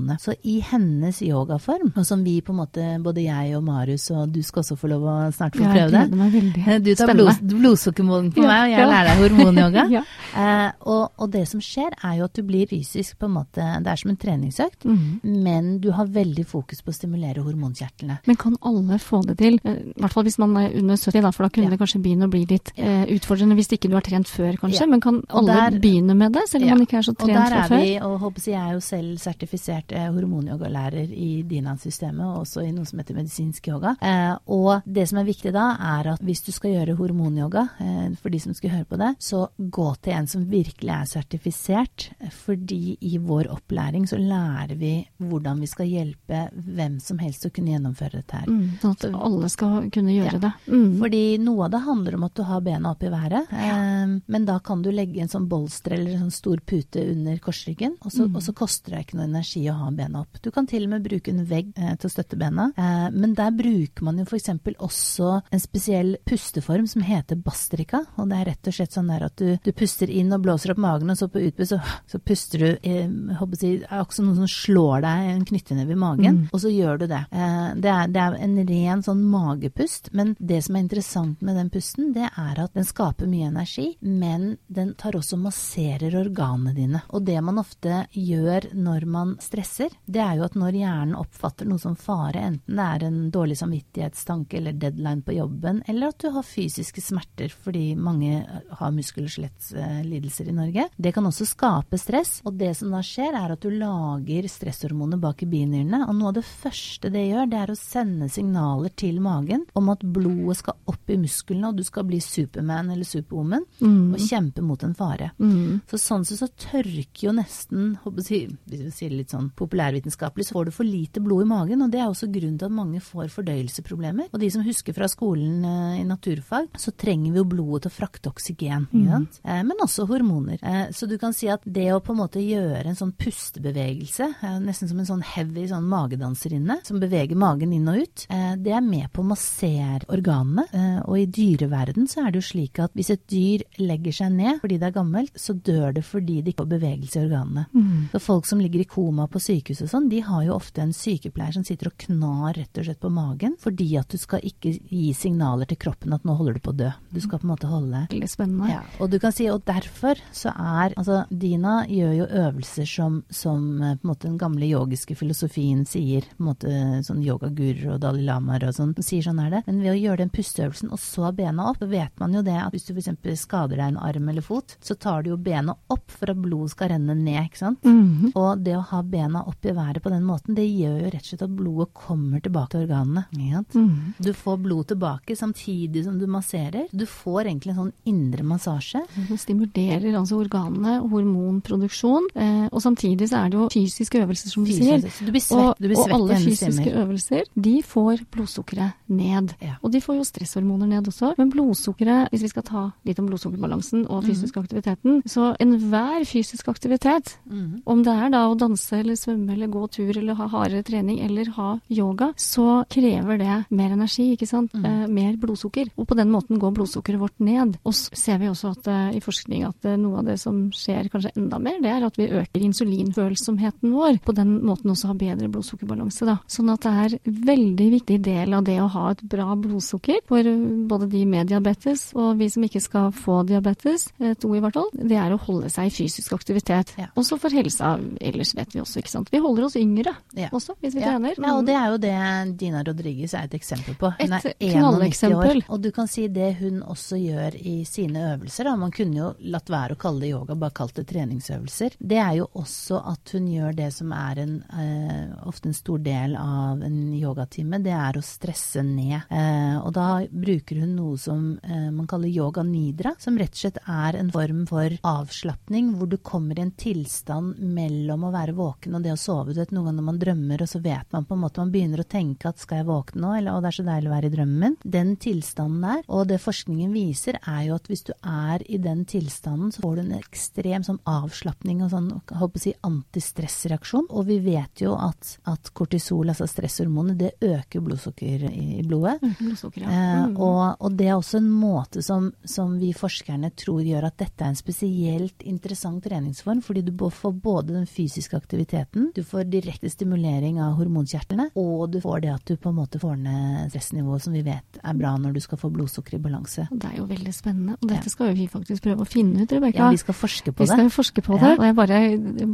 kjønnshormonene. 0.00 0.18
Så 0.20 0.34
i 0.42 0.60
hennes 0.60 1.22
yogaform, 1.22 1.92
og 1.96 2.06
som 2.06 2.24
vi 2.24 2.40
på 2.40 2.52
en 2.52 2.60
måte, 2.60 2.98
både 3.02 3.24
jeg 3.24 3.56
og 3.56 3.64
Marius, 3.64 4.10
og 4.10 4.28
du 4.32 4.42
skal 4.42 4.62
også 4.62 4.76
få 4.76 4.88
lov 4.88 5.04
å 5.04 5.16
snart 5.32 5.56
få 5.56 5.64
prøve 5.64 5.90
det. 5.90 6.80
Du 6.84 6.94
tar 6.94 7.12
blod, 7.14 7.40
blodsukkermåling 7.40 8.32
på 8.34 8.42
ja, 8.42 8.48
meg, 8.48 8.62
og 8.64 8.70
jeg 8.70 8.80
ja. 8.80 8.88
lærer 8.90 9.10
deg 9.10 9.22
hormonyoga. 9.24 9.86
ja. 9.96 10.02
eh, 10.34 10.70
og, 10.86 11.10
og, 11.16 11.30
det 11.30 11.46
som 11.48 11.60
skjer, 11.62 11.94
er 12.02 12.18
jo 12.18 12.28
at 12.28 12.36
du 12.36 12.42
blir 12.46 12.68
fysisk 12.70 13.18
på 13.20 13.28
en 13.28 13.34
måte 13.34 13.64
Det 13.82 13.90
er 13.90 14.00
som 14.00 14.10
en 14.12 14.18
treningsøkt, 14.20 14.84
mm. 14.84 15.20
men 15.44 15.70
du 15.82 15.90
har 15.94 16.08
veldig 16.10 16.44
fokus 16.48 16.82
på 16.82 16.92
å 16.92 16.96
stimulere 16.96 17.44
hormonkjertlene. 17.44 18.20
Men 18.26 18.38
kan 18.40 18.56
alle 18.66 18.98
få 19.02 19.22
det 19.26 19.38
til? 19.40 19.60
Eh, 19.64 19.80
I 19.94 20.00
hvert 20.00 20.16
fall 20.16 20.26
hvis 20.26 20.40
man 20.40 20.56
er 20.60 20.74
under 20.80 20.98
70, 20.98 21.20
da, 21.26 21.32
for 21.34 21.46
da 21.46 21.52
kunne 21.54 21.72
det 21.72 21.80
kanskje 21.80 22.02
begynne 22.02 22.28
å 22.28 22.32
bli 22.32 22.44
litt 22.50 22.72
eh, 22.76 23.04
utfordrende 23.16 23.58
hvis 23.58 23.72
ikke 23.76 23.90
du 23.90 23.96
har 23.98 24.06
trent 24.06 24.30
før, 24.30 24.56
kanskje. 24.60 24.88
Men 24.90 25.02
kan 25.04 25.20
alle 25.28 25.56
der, 25.56 25.80
begynne 25.82 26.16
med 26.18 26.34
det, 26.36 26.46
selv 26.50 26.66
om 26.66 26.74
man 26.76 26.86
ikke 26.86 27.00
er 27.00 27.06
så 27.06 27.14
trent 27.14 27.36
fra 27.36 27.46
før? 27.46 27.60
Og 27.60 27.70
der 27.70 27.78
er 27.78 27.86
vi, 27.86 27.96
og 28.06 28.18
håper 28.24 28.50
jeg 28.50 28.60
er 28.60 28.76
jo 28.76 28.82
selv 28.84 29.20
sertifisert 29.20 29.89
eh, 29.96 30.08
hormonyogalærer 30.14 31.10
i 31.12 31.42
Dina-systemet, 31.48 32.24
og 32.26 32.44
også 32.44 32.64
i 32.64 32.72
noe 32.74 32.88
som 32.88 33.00
heter 33.00 33.16
medisinsk 33.18 33.70
yoga. 33.70 33.94
Eh, 34.00 34.34
og 34.52 34.86
det 34.86 35.06
som 35.10 35.20
er 35.20 35.28
viktig 35.28 35.52
da, 35.54 35.66
er 35.96 36.12
at 36.14 36.24
hvis 36.24 36.44
du 36.46 36.50
skal 36.54 36.74
gjøre 36.74 36.96
hormonyoga, 36.98 37.66
eh, 37.82 38.06
for 38.20 38.32
de 38.32 38.40
som 38.42 38.56
skal 38.56 38.74
høre 38.76 38.88
på 38.90 39.00
det, 39.00 39.12
så 39.22 39.46
gå 39.58 39.88
til 40.02 40.16
en 40.16 40.30
som 40.30 40.46
virkelig 40.50 40.94
er 40.94 41.10
sertifisert, 41.10 42.08
fordi 42.34 42.96
i 43.06 43.18
vår 43.18 43.50
opplæring 43.52 44.06
så 44.10 44.18
lærer 44.20 44.76
vi 44.80 44.94
hvordan 45.20 45.60
vi 45.60 45.70
skal 45.70 45.90
hjelpe 45.90 46.46
hvem 46.54 46.98
som 47.02 47.20
helst 47.22 47.46
å 47.46 47.52
kunne 47.54 47.74
gjennomføre 47.74 48.20
dette 48.20 48.42
her. 48.42 48.48
Mm, 48.50 48.78
sånn 48.82 48.96
at 48.96 49.06
alle 49.10 49.50
skal 49.52 49.90
kunne 49.92 50.14
gjøre 50.14 50.36
ja. 50.38 50.42
det. 50.46 50.52
Mm. 50.70 50.98
Fordi 51.00 51.22
noe 51.42 51.66
av 51.66 51.74
det 51.74 51.82
handler 51.86 52.18
om 52.18 52.26
at 52.28 52.36
du 52.36 52.44
har 52.46 52.64
bena 52.64 52.94
opp 52.94 53.04
i 53.04 53.12
været, 53.12 53.52
ja. 53.52 53.78
men 54.06 54.48
da 54.48 54.58
kan 54.64 54.82
du 54.84 54.90
legge 54.94 55.22
en 55.22 55.30
sånn 55.30 55.48
bolster 55.50 55.96
eller 55.96 56.14
en 56.16 56.26
sånn 56.26 56.38
stor 56.40 56.62
pute 56.66 57.04
under 57.12 57.38
korsryggen, 57.42 57.96
og 58.00 58.12
så, 58.12 58.26
mm. 58.26 58.36
og 58.36 58.44
så, 58.44 58.54
koster 58.60 58.94
det 58.94 59.04
ikke 59.06 59.18
noe 59.20 59.28
energi 59.28 59.62
å 59.70 59.76
ha 59.80 59.90
bena 59.94 60.22
opp. 60.24 60.40
Du 60.42 60.50
kan 60.54 60.68
til 60.70 60.86
og 60.86 60.94
med 60.94 61.04
bruke 61.04 61.32
en 61.32 61.44
vegg 61.48 61.72
eh, 61.76 61.94
til 62.00 62.10
å 62.10 62.12
støtte 62.12 62.38
bena, 62.40 62.70
eh, 62.76 63.08
men 63.14 63.34
der 63.38 63.52
bruker 63.56 64.06
man 64.06 64.20
jo 64.20 64.26
f.eks. 64.28 64.50
også 64.76 65.32
en 65.50 65.62
spesiell 65.62 66.16
pusteform 66.28 66.86
som 66.90 67.04
heter 67.06 67.40
bastrika, 67.40 68.04
og 68.16 68.30
det 68.30 68.40
er 68.40 68.50
rett 68.52 68.70
og 68.70 68.76
slett 68.76 68.96
sånn 68.96 69.10
der 69.12 69.26
at 69.28 69.36
du, 69.40 69.56
du 69.62 69.72
puster 69.76 70.10
inn 70.10 70.32
og 70.34 70.44
blåser 70.44 70.74
opp 70.74 70.82
magen, 70.82 71.12
og 71.12 71.18
så 71.18 71.30
på 71.30 71.42
utpust 71.48 71.74
så, 71.74 71.80
så, 72.10 72.20
puster 72.30 72.64
du 72.64 72.68
eh, 72.86 73.10
håper 73.38 73.64
jeg, 73.64 73.82
akkurat 73.88 74.16
som 74.16 74.28
noen 74.28 74.42
som 74.42 74.50
slår 74.50 75.04
deg 75.04 75.30
en 75.34 75.44
knyttneve 75.48 75.94
i 75.94 76.00
magen, 76.00 76.42
mm. 76.42 76.48
og 76.52 76.62
så 76.62 76.72
gjør 76.72 77.02
du 77.02 77.06
det. 77.10 77.22
Eh, 77.30 77.68
det, 77.80 77.92
er, 77.92 78.12
det 78.12 78.24
er 78.24 78.38
en 78.46 78.56
ren 78.70 79.04
sånn 79.06 79.22
magepust, 79.30 80.12
men 80.16 80.34
det 80.38 80.62
som 80.66 80.76
er 80.76 80.84
interessant 80.86 81.44
med 81.44 81.58
den 81.58 81.70
pusten, 81.72 82.12
det 82.16 82.28
er 82.28 82.62
at 82.64 82.74
den 82.76 82.88
skaper 82.88 83.30
mye 83.30 83.50
energi, 83.50 83.92
men 84.00 84.54
den 84.68 84.94
tar 85.00 85.18
også 85.18 85.38
masserer 85.40 86.16
organene 86.20 86.74
dine. 86.76 87.02
Og 87.14 87.24
det 87.26 87.38
man 87.44 87.60
ofte 87.62 88.04
gjør 88.16 88.70
når 88.76 89.06
man 89.10 89.34
stresser, 89.60 89.90
det 90.06 90.20
er 90.20 90.38
jo 90.38 90.44
at 90.46 90.56
når 90.58 90.76
hjernen 90.78 91.16
oppfatter 91.18 91.68
noe 91.68 91.80
som 91.80 91.96
fare, 91.98 92.40
enten 92.40 92.76
det 92.76 92.86
er 92.86 93.04
en 93.06 93.18
dårlig 93.32 93.56
samvittighetstanke 93.60 94.58
eller 94.58 94.72
deadline 94.72 95.22
på 95.22 95.36
jobben, 95.36 95.82
eller 95.86 96.10
at 96.10 96.20
du 96.22 96.30
har 96.34 96.46
fysiske 96.46 97.02
smerter 97.04 97.52
fordi 97.52 97.94
mange 97.96 98.40
har 98.78 98.94
muskel- 98.94 99.26
og 99.26 99.34
skjelettlidelser 99.34 100.48
i 100.48 100.56
Norge, 100.56 100.86
det 100.96 101.12
kan 101.14 101.26
også 101.26 101.46
skape 101.48 101.98
stress. 102.00 102.40
Og 102.44 102.56
det 102.60 102.72
som 102.78 102.92
da 102.94 103.02
skjer, 103.04 103.36
er 103.36 103.54
at 103.54 103.62
du 103.62 103.70
lager 103.74 104.48
stresshormoner 104.48 105.20
bak 105.20 105.44
i 105.44 105.50
binyrene, 105.50 106.04
og 106.06 106.16
noe 106.16 106.32
av 106.32 106.38
det 106.40 106.46
første 106.46 107.10
det 107.12 107.26
gjør, 107.28 107.50
det 107.50 107.60
er 107.60 107.74
å 107.74 107.78
sende 107.78 108.30
signaler 108.32 108.94
til 108.96 109.20
magen 109.24 109.66
om 109.78 109.92
at 109.92 110.04
blodet 110.04 110.60
skal 110.62 110.78
opp 110.90 111.10
i 111.12 111.18
musklene, 111.20 111.70
og 111.70 111.80
du 111.80 111.84
skal 111.86 112.06
bli 112.08 112.20
Superman 112.24 112.92
eller 112.94 113.08
Superwoman 113.08 113.66
mm. 113.80 114.14
og 114.14 114.24
kjempe 114.24 114.64
mot 114.64 114.82
en 114.86 114.96
fare. 114.96 115.32
Mm. 115.38 115.82
Så 115.90 116.00
sånn 116.00 116.26
sett 116.28 116.40
så, 116.40 116.48
tørker 116.70 117.28
jo 117.28 117.34
nesten, 117.36 117.94
si, 118.24 118.44
hvis 118.70 118.84
vi 118.86 118.92
sier 118.94 119.12
det 119.12 119.22
litt 119.22 119.34
sånn 119.34 119.49
populærvitenskapelig, 119.56 120.46
så 120.46 120.56
får 120.56 120.68
du 120.68 120.74
for 120.74 120.88
lite 120.88 121.22
blod 121.24 121.44
i 121.44 121.50
magen, 121.50 121.84
og 121.84 121.92
det 121.92 122.00
er 122.02 122.08
også 122.08 122.30
grunnen 122.32 122.58
til 122.60 122.68
at 122.68 122.76
mange 122.76 123.00
får 123.04 123.30
fordøyelsesproblemer. 123.34 124.30
Og 124.32 124.42
de 124.42 124.50
som 124.52 124.64
husker 124.66 124.96
fra 124.96 125.08
skolen 125.10 125.64
eh, 125.66 126.00
i 126.00 126.06
naturfag, 126.08 126.70
så 126.78 126.94
trenger 126.96 127.34
vi 127.34 127.42
jo 127.42 127.48
blodet 127.48 127.84
til 127.86 127.92
å 127.92 127.96
frakte 127.96 128.30
oksygen, 128.32 128.86
mm. 128.92 129.26
men 129.66 129.84
også 129.84 130.06
hormoner. 130.10 130.60
Eh, 130.62 130.90
så 130.96 131.08
du 131.10 131.16
kan 131.20 131.34
si 131.36 131.50
at 131.52 131.64
det 131.64 131.88
å 131.94 132.02
på 132.04 132.14
en 132.14 132.22
måte 132.22 132.42
gjøre 132.42 132.84
en 132.90 132.98
sånn 132.98 133.14
pustebevegelse, 133.20 134.30
nesten 134.64 134.90
som 134.90 135.00
en 135.00 135.08
sånn 135.08 135.24
heavy 135.26 135.66
sånn 135.70 135.88
magedanserinne, 135.90 136.80
som 136.86 137.00
beveger 137.02 137.38
magen 137.38 137.74
inn 137.76 137.88
og 137.90 138.04
ut, 138.04 138.26
det 138.60 138.72
er 138.74 138.84
med 138.84 139.10
på 139.14 139.22
å 139.22 139.30
massere 139.30 140.06
organene. 140.12 140.66
Og 141.06 141.18
i 141.20 141.26
dyreverden 141.30 142.08
så 142.10 142.24
er 142.24 142.32
det 142.32 142.40
jo 142.40 142.48
slik 142.50 142.80
at 142.82 142.94
hvis 142.96 143.12
et 143.14 143.22
dyr 143.30 143.64
legger 143.80 144.14
seg 144.16 144.34
ned 144.34 144.60
fordi 144.62 144.78
det 144.80 144.88
er 144.90 144.96
gammelt, 144.96 145.36
så 145.38 145.54
dør 145.54 145.94
det 145.96 146.04
fordi 146.06 146.40
det 146.40 146.54
ikke 146.54 146.64
får 146.64 146.72
bevegelse 146.74 147.18
i 147.18 147.24
organene. 147.24 147.66
Mm. 147.74 148.08
Så 148.12 148.22
folk 148.22 148.48
som 148.48 148.60
ligger 148.62 148.84
i 148.84 148.88
koma 148.90 149.26
på 149.30 149.39
sykehus 149.42 149.82
og 149.84 149.90
sånn, 149.92 150.08
de 150.10 150.20
har 150.26 150.44
jo 150.46 150.56
ofte 150.56 150.82
en 150.84 150.94
sykepleier 150.96 151.56
som 151.56 151.64
sitter 151.66 151.90
og 151.90 151.98
knar 152.00 152.54
rett 152.58 152.80
og 152.80 152.86
slett 152.86 153.00
på 153.02 153.12
magen, 153.12 153.56
fordi 153.60 153.88
at 154.00 154.10
du 154.12 154.18
skal 154.20 154.44
ikke 154.46 154.74
gi 154.76 155.10
signaler 155.16 155.68
til 155.70 155.80
kroppen 155.80 156.14
at 156.16 156.26
nå 156.26 156.36
holder 156.38 156.58
du 156.58 156.64
på 156.64 156.74
å 156.74 156.78
dø. 156.78 156.90
Du 157.10 157.20
skal 157.20 157.40
på 157.40 157.48
en 157.48 157.52
måte 157.54 157.70
holde 157.70 158.04
Veldig 158.10 158.30
spennende. 158.30 158.70
Ja, 158.70 158.80
og 159.02 159.10
du 159.12 159.18
kan 159.22 159.34
si, 159.34 159.46
og 159.50 159.64
derfor 159.68 160.20
så 160.36 160.52
er 160.54 160.94
Altså, 161.00 161.22
Dina 161.30 161.84
gjør 161.88 162.12
jo 162.16 162.26
øvelser 162.42 162.88
som, 162.88 163.20
som 163.32 163.62
eh, 163.80 163.94
på 163.96 164.04
en 164.04 164.10
måte 164.10 164.26
den 164.26 164.38
gamle 164.40 164.66
yogiske 164.66 165.14
filosofien 165.16 165.84
sier, 165.88 166.26
på 166.36 166.42
en 166.42 166.48
måte 166.50 166.72
sånn 167.06 167.22
yogaguruer 167.24 167.94
og 167.94 168.00
Dalai 168.02 168.24
Lamaer 168.26 168.66
og 168.68 168.74
sånn, 168.76 168.92
sier 169.04 169.24
sånn 169.24 169.40
er 169.42 169.54
det. 169.54 169.62
Men 169.68 169.80
ved 169.84 169.94
å 169.94 169.98
gjøre 169.98 170.22
den 170.24 170.32
pusteøvelsen 170.34 170.92
og 170.92 171.00
så 171.02 171.30
bena 171.36 171.70
opp, 171.70 171.80
så 171.80 171.88
vet 171.90 172.20
man 172.20 172.34
jo 172.36 172.42
det 172.46 172.56
at 172.58 172.74
hvis 172.74 172.88
du 172.88 172.92
f.eks. 172.94 173.44
skader 173.44 173.80
deg 173.80 173.86
en 173.92 174.00
arm 174.10 174.28
eller 174.32 174.44
fot, 174.44 174.76
så 174.84 174.96
tar 175.00 175.24
du 175.24 175.32
jo 175.32 175.40
benet 175.40 175.78
opp 175.92 176.12
for 176.12 176.32
at 176.32 176.40
blodet 176.40 176.74
skal 176.74 176.92
renne 176.94 177.16
ned, 177.16 177.48
ikke 177.48 177.62
sant. 177.62 177.84
Mm 177.84 178.02
-hmm. 178.02 178.32
Og 178.34 178.64
det 178.64 178.76
å 178.76 178.86
ha 178.90 179.02
bena 179.02 179.29
bena 179.30 179.42
opp 179.46 179.66
i 179.66 179.72
været 179.72 180.02
på 180.02 180.10
den 180.10 180.24
måten, 180.24 180.54
det 180.54 180.66
gjør 180.66 180.98
jo 181.04 181.10
rett 181.10 181.22
og 181.22 181.28
slett 181.30 181.44
at 181.46 181.54
blodet 181.54 181.88
kommer 181.94 182.42
tilbake 182.42 182.74
til 182.74 182.84
organene. 182.84 183.24
Mm. 183.30 184.14
Du 184.18 184.32
får 184.34 184.56
blod 184.64 184.88
tilbake 184.90 185.36
samtidig 185.36 186.04
som 186.04 186.18
du 186.18 186.26
masserer. 186.26 186.88
Du 186.92 187.06
får 187.06 187.46
egentlig 187.46 187.74
en 187.74 187.80
sånn 187.80 187.92
indre 188.10 188.44
massasje. 188.46 189.02
Det 189.28 189.38
stimulerer 189.40 190.16
altså 190.18 190.40
organene, 190.40 190.98
hormonproduksjon. 191.10 192.30
Eh, 192.34 192.66
og 192.70 192.82
samtidig 192.82 193.30
så 193.30 193.44
er 193.44 193.52
det 193.52 193.60
jo 193.60 193.68
fysiske 193.72 194.22
øvelser, 194.24 194.54
som 194.54 194.66
du 194.66 194.72
sier. 194.74 195.00
Du 195.00 195.30
blir 195.30 195.44
svett, 195.44 195.58
Og, 195.60 195.74
du 195.78 195.88
blir 195.88 195.98
og 195.98 196.04
svett 196.04 196.16
alle 196.16 196.40
fysiske 196.40 196.72
stemmer. 196.72 197.00
øvelser, 197.04 197.50
de 197.54 197.74
får 197.86 198.24
blodsukkeret 198.34 198.98
ned. 199.10 199.54
Ja. 199.62 199.76
Og 199.82 199.92
de 199.94 200.02
får 200.02 200.20
jo 200.20 200.26
stresshormoner 200.26 200.90
ned 200.90 201.08
også. 201.10 201.34
Men 201.38 201.52
blodsukkeret, 201.54 202.30
hvis 202.30 202.46
vi 202.46 202.52
skal 202.52 202.66
ta 202.66 202.84
litt 203.06 203.18
om 203.22 203.30
blodsukkerbalansen 203.30 204.06
og 204.08 204.24
fysisk 204.26 204.56
aktiviteten, 204.60 205.22
så 205.28 205.52
enhver 205.60 206.24
fysisk 206.28 206.68
aktivitet, 206.68 207.36
mm. 207.50 207.82
om 207.86 208.04
det 208.04 208.14
er 208.14 208.32
da 208.32 208.46
å 208.48 208.56
danse 208.58 209.00
eller 209.00 209.18
svømme 209.20 209.54
eller 209.54 209.70
gå 209.72 209.84
tur 209.92 210.12
eller 210.16 210.38
ha 210.38 210.48
hardere 210.50 210.84
trening 210.86 211.20
eller 211.24 211.52
ha 211.56 211.70
yoga, 211.92 212.32
så 212.40 212.82
krever 212.90 213.40
det 213.40 213.56
mer 213.70 213.94
energi, 213.94 214.30
ikke 214.34 214.48
sant? 214.48 214.74
Eh, 214.76 215.06
mer 215.10 215.36
blodsukker. 215.40 215.92
Og 215.96 216.08
på 216.10 216.18
den 216.18 216.32
måten 216.32 216.60
går 216.60 216.74
blodsukkeret 216.76 217.20
vårt 217.20 217.38
ned. 217.42 217.76
Og 217.84 217.96
så 217.96 218.16
ser 218.16 218.40
vi 218.42 218.50
også 218.50 218.74
at 218.74 218.90
eh, 218.90 219.18
i 219.18 219.24
forskning 219.24 219.66
at 219.68 219.88
eh, 219.88 219.98
noe 220.00 220.20
av 220.22 220.30
det 220.30 220.38
som 220.42 220.68
skjer 220.74 221.10
kanskje 221.12 221.34
enda 221.36 221.60
mer, 221.62 221.80
det 221.82 221.92
er 221.92 222.06
at 222.06 222.18
vi 222.20 222.30
øker 222.40 222.66
insulinfølsomheten 222.66 223.94
vår. 223.94 224.20
På 224.24 224.34
den 224.36 224.58
måten 224.66 224.92
også 224.92 225.12
ha 225.12 225.18
bedre 225.18 225.50
blodsukkerbalanse, 225.52 226.28
da. 226.28 226.38
Sånn 226.50 226.72
at 226.72 226.86
det 226.86 226.94
er 227.04 227.18
en 227.18 227.40
veldig 227.50 227.88
viktig 227.96 228.20
del 228.24 228.56
av 228.56 228.66
det 228.66 228.78
å 228.82 228.90
ha 228.90 229.10
et 229.14 229.24
bra 229.30 229.52
blodsukker 229.58 230.22
for 230.30 230.46
eh, 230.46 230.66
både 230.90 231.10
de 231.10 231.24
med 231.28 231.50
diabetes 231.50 232.10
og 232.14 232.38
vi 232.40 232.48
som 232.52 232.64
ikke 232.66 232.82
skal 232.82 233.10
få 233.14 233.40
diabetes, 233.48 234.08
eh, 234.20 234.34
to 234.40 234.52
i 234.54 234.62
hvert 234.62 234.76
fall, 234.76 234.90
det 234.94 235.18
er 235.18 235.34
å 235.34 235.40
holde 235.40 235.70
seg 235.72 235.90
i 235.90 235.94
fysisk 235.94 236.34
aktivitet. 236.36 236.94
Ja. 237.00 237.10
Også 237.20 237.38
for 237.40 237.54
helsa 237.54 237.96
ellers, 238.20 238.54
vet 238.56 238.74
vi 238.74 238.82
også, 238.82 239.02
ikke 239.10 239.16
sant. 239.18 239.30
Vi 239.34 239.38
holder 239.42 239.64
oss 239.66 239.76
yngre 239.76 240.14
Ja. 240.36 240.48
også, 240.54 240.76
hvis 240.80 240.94
vi 240.94 241.00
Ja. 241.00 241.12
trener. 241.18 241.34
Ja, 241.36 241.54
og 241.58 241.66
det 241.66 241.74
er 241.74 241.86
jo 241.90 241.98
det 241.98 242.56
Dina 242.58 242.82
Rodriguez 242.86 243.34
er 243.34 243.44
et 243.44 243.54
eksempel 243.58 243.94
på. 243.98 244.10
Hun 244.20 244.32
Et 244.32 244.44
er 244.44 244.54
91 244.60 245.32
år. 245.34 245.62
Og 245.68 245.80
du 245.82 245.90
kan 245.90 246.06
si 246.06 246.28
det 246.28 246.56
hun 246.60 246.80
også 246.82 247.18
gjør 247.18 247.54
i 247.60 247.84
sine 247.84 248.36
øvelser, 248.36 248.64
da. 248.64 248.76
man 248.76 248.90
kunne 248.90 249.14
jo 249.16 249.34
latt 249.42 249.66
være 249.66 249.94
å 249.96 249.98
kalle 249.98 250.20
det 250.20 250.30
yoga, 250.30 250.54
bare 250.54 250.70
kalt 250.72 250.94
det 250.94 251.06
treningsøvelser. 251.08 251.96
Det 252.00 252.18
er 252.18 252.36
jo 252.38 252.46
også 252.54 253.00
at 253.12 253.30
hun 253.32 253.46
gjør 253.48 253.74
det 253.76 253.92
som 253.92 254.12
er 254.12 254.38
en, 254.38 254.64
eh, 254.72 255.46
ofte 255.46 255.66
en 255.66 255.74
stor 255.74 255.98
del 255.98 256.36
av 256.36 256.82
en 256.82 257.12
yogatime, 257.12 257.82
det 257.82 257.92
er 257.92 258.12
å 258.18 258.22
stresse 258.22 258.82
ned. 258.84 259.22
Eh, 259.30 259.78
og 259.84 259.92
da 259.92 260.26
bruker 260.26 260.80
hun 260.80 260.94
noe 260.96 261.16
som 261.18 261.58
eh, 261.64 261.90
man 261.90 262.06
kaller 262.06 262.28
yoga 262.28 262.62
nidra, 262.62 263.14
som 263.18 263.36
rett 263.38 263.50
og 263.50 263.56
slett 263.56 263.78
er 263.88 264.16
en 264.20 264.30
form 264.30 264.66
for 264.66 264.90
avslapning, 265.02 265.94
hvor 265.96 266.08
du 266.08 266.16
kommer 266.18 266.58
i 266.58 266.62
en 266.62 266.70
tilstand 266.72 267.58
mellom 267.58 268.24
å 268.24 268.32
være 268.32 268.54
våken 268.54 268.94
og 268.96 268.99
det 269.02 269.12
å 269.14 269.18
sove. 269.20 269.54
Du 269.54 269.60
vet, 269.60 269.72
noen 269.74 269.88
ganger 269.90 269.98
når 270.00 270.06
man 270.10 270.20
drømmer, 270.20 270.62
og 270.64 270.68
så 270.70 270.80
vet 270.84 271.12
man 271.12 271.24
på 271.28 271.36
en 271.36 271.42
måte 271.44 271.60
Man 271.60 271.72
begynner 271.72 272.00
å 272.02 272.08
tenke 272.08 272.48
at 272.48 272.58
skal 272.62 272.80
jeg 272.80 272.88
våkne 272.88 273.20
nå, 273.20 273.32
eller 273.38 273.52
å 273.56 273.60
det 273.60 273.68
er 273.70 273.76
så 273.76 273.84
deilig 273.86 274.08
å 274.10 274.14
være 274.14 274.28
i 274.30 274.34
drømmen 274.34 274.60
min. 274.60 274.76
Den 274.96 275.14
tilstanden 275.20 275.82
der, 275.84 276.02
og 276.08 276.26
det 276.30 276.40
forskningen 276.40 276.92
viser, 276.94 277.38
er 277.46 277.62
jo 277.68 277.74
at 277.76 277.86
hvis 277.90 278.04
du 278.08 278.12
er 278.22 278.64
i 278.66 278.78
den 278.80 279.04
tilstanden, 279.08 279.72
så 279.74 279.82
får 279.84 279.96
du 279.96 280.02
en 280.06 280.16
ekstrem 280.18 280.86
sånn 280.86 281.00
avslapning 281.08 281.82
og 281.84 281.90
sånn, 281.92 282.08
håper 282.40 282.60
å 282.60 282.64
si 282.64 282.72
antistressreaksjon. 282.86 284.08
Og 284.10 284.26
vi 284.28 284.38
vet 284.44 284.82
jo 284.82 284.94
at, 284.98 285.36
at 285.50 285.70
kortisol, 285.76 286.28
altså 286.32 286.48
stresshormonet, 286.50 287.18
det 287.20 287.32
øker 287.44 287.84
blodsukker 287.84 288.46
i, 288.50 288.80
blodet. 288.86 289.18
Blodsukker, 289.40 289.84
ja. 289.84 289.88
Mm. 289.90 289.94
Eh, 290.00 290.26
Mm. 290.30 290.34
og, 290.42 290.76
og 290.84 290.96
det 290.98 291.06
er 291.08 291.14
også 291.16 291.38
en 291.38 291.48
måte 291.50 292.02
som, 292.02 292.32
som 292.44 292.74
vi 292.78 292.90
forskerne 292.96 293.50
tror 293.56 293.80
gjør 293.86 294.08
at 294.08 294.16
dette 294.20 294.44
er 294.44 294.48
en 294.52 294.58
spesielt 294.58 295.42
interessant 295.46 296.02
treningsform, 296.04 296.60
fordi 296.62 296.82
du 296.82 296.92
får 297.10 297.32
både 297.42 297.72
den 297.74 297.86
fysiske 297.86 298.36
aktiviteten, 298.36 298.89
du 298.92 299.22
får 299.24 299.44
direkte 299.50 299.90
stimulering 299.90 300.60
av 300.60 300.74
hormonkjertlene, 300.78 301.50
og 301.56 301.90
du 301.92 302.00
får 302.00 302.20
det 302.24 302.30
at 302.34 302.44
du 302.50 302.56
på 302.56 302.70
en 302.72 302.78
måte 302.80 302.98
får 303.00 303.16
ned 303.18 303.70
stressnivået, 303.70 304.22
som 304.24 304.32
vi 304.34 304.42
vet 304.42 304.80
er 304.82 304.94
bra 304.98 305.16
når 305.20 305.34
du 305.36 305.40
skal 305.40 305.58
få 305.58 305.70
blodsukker 305.72 306.14
i 306.18 306.22
balanse. 306.22 306.66
Det 306.72 306.88
er 306.90 306.96
jo 306.98 307.06
veldig 307.10 307.32
spennende. 307.34 307.76
Og 307.80 307.88
dette 307.88 308.10
skal 308.10 308.30
jo 308.32 308.34
vi 308.40 308.46
faktisk 308.50 308.82
prøve 308.82 309.04
å 309.04 309.08
finne 309.08 309.42
ut, 309.44 309.52
Rebekka. 309.52 309.78
Ja, 309.86 309.90
vi 309.90 310.00
skal 310.02 310.14
forske 310.14 310.52
på 310.52 310.64
Vi 310.64 310.66
det. 310.66 310.72
skal 310.74 310.84
jo 310.88 310.94
forske 310.94 311.22
på 311.22 311.38
Ja. 311.38 311.40
det, 311.40 311.58
og 311.58 311.64
jeg 311.64 311.76
bare, 311.76 311.98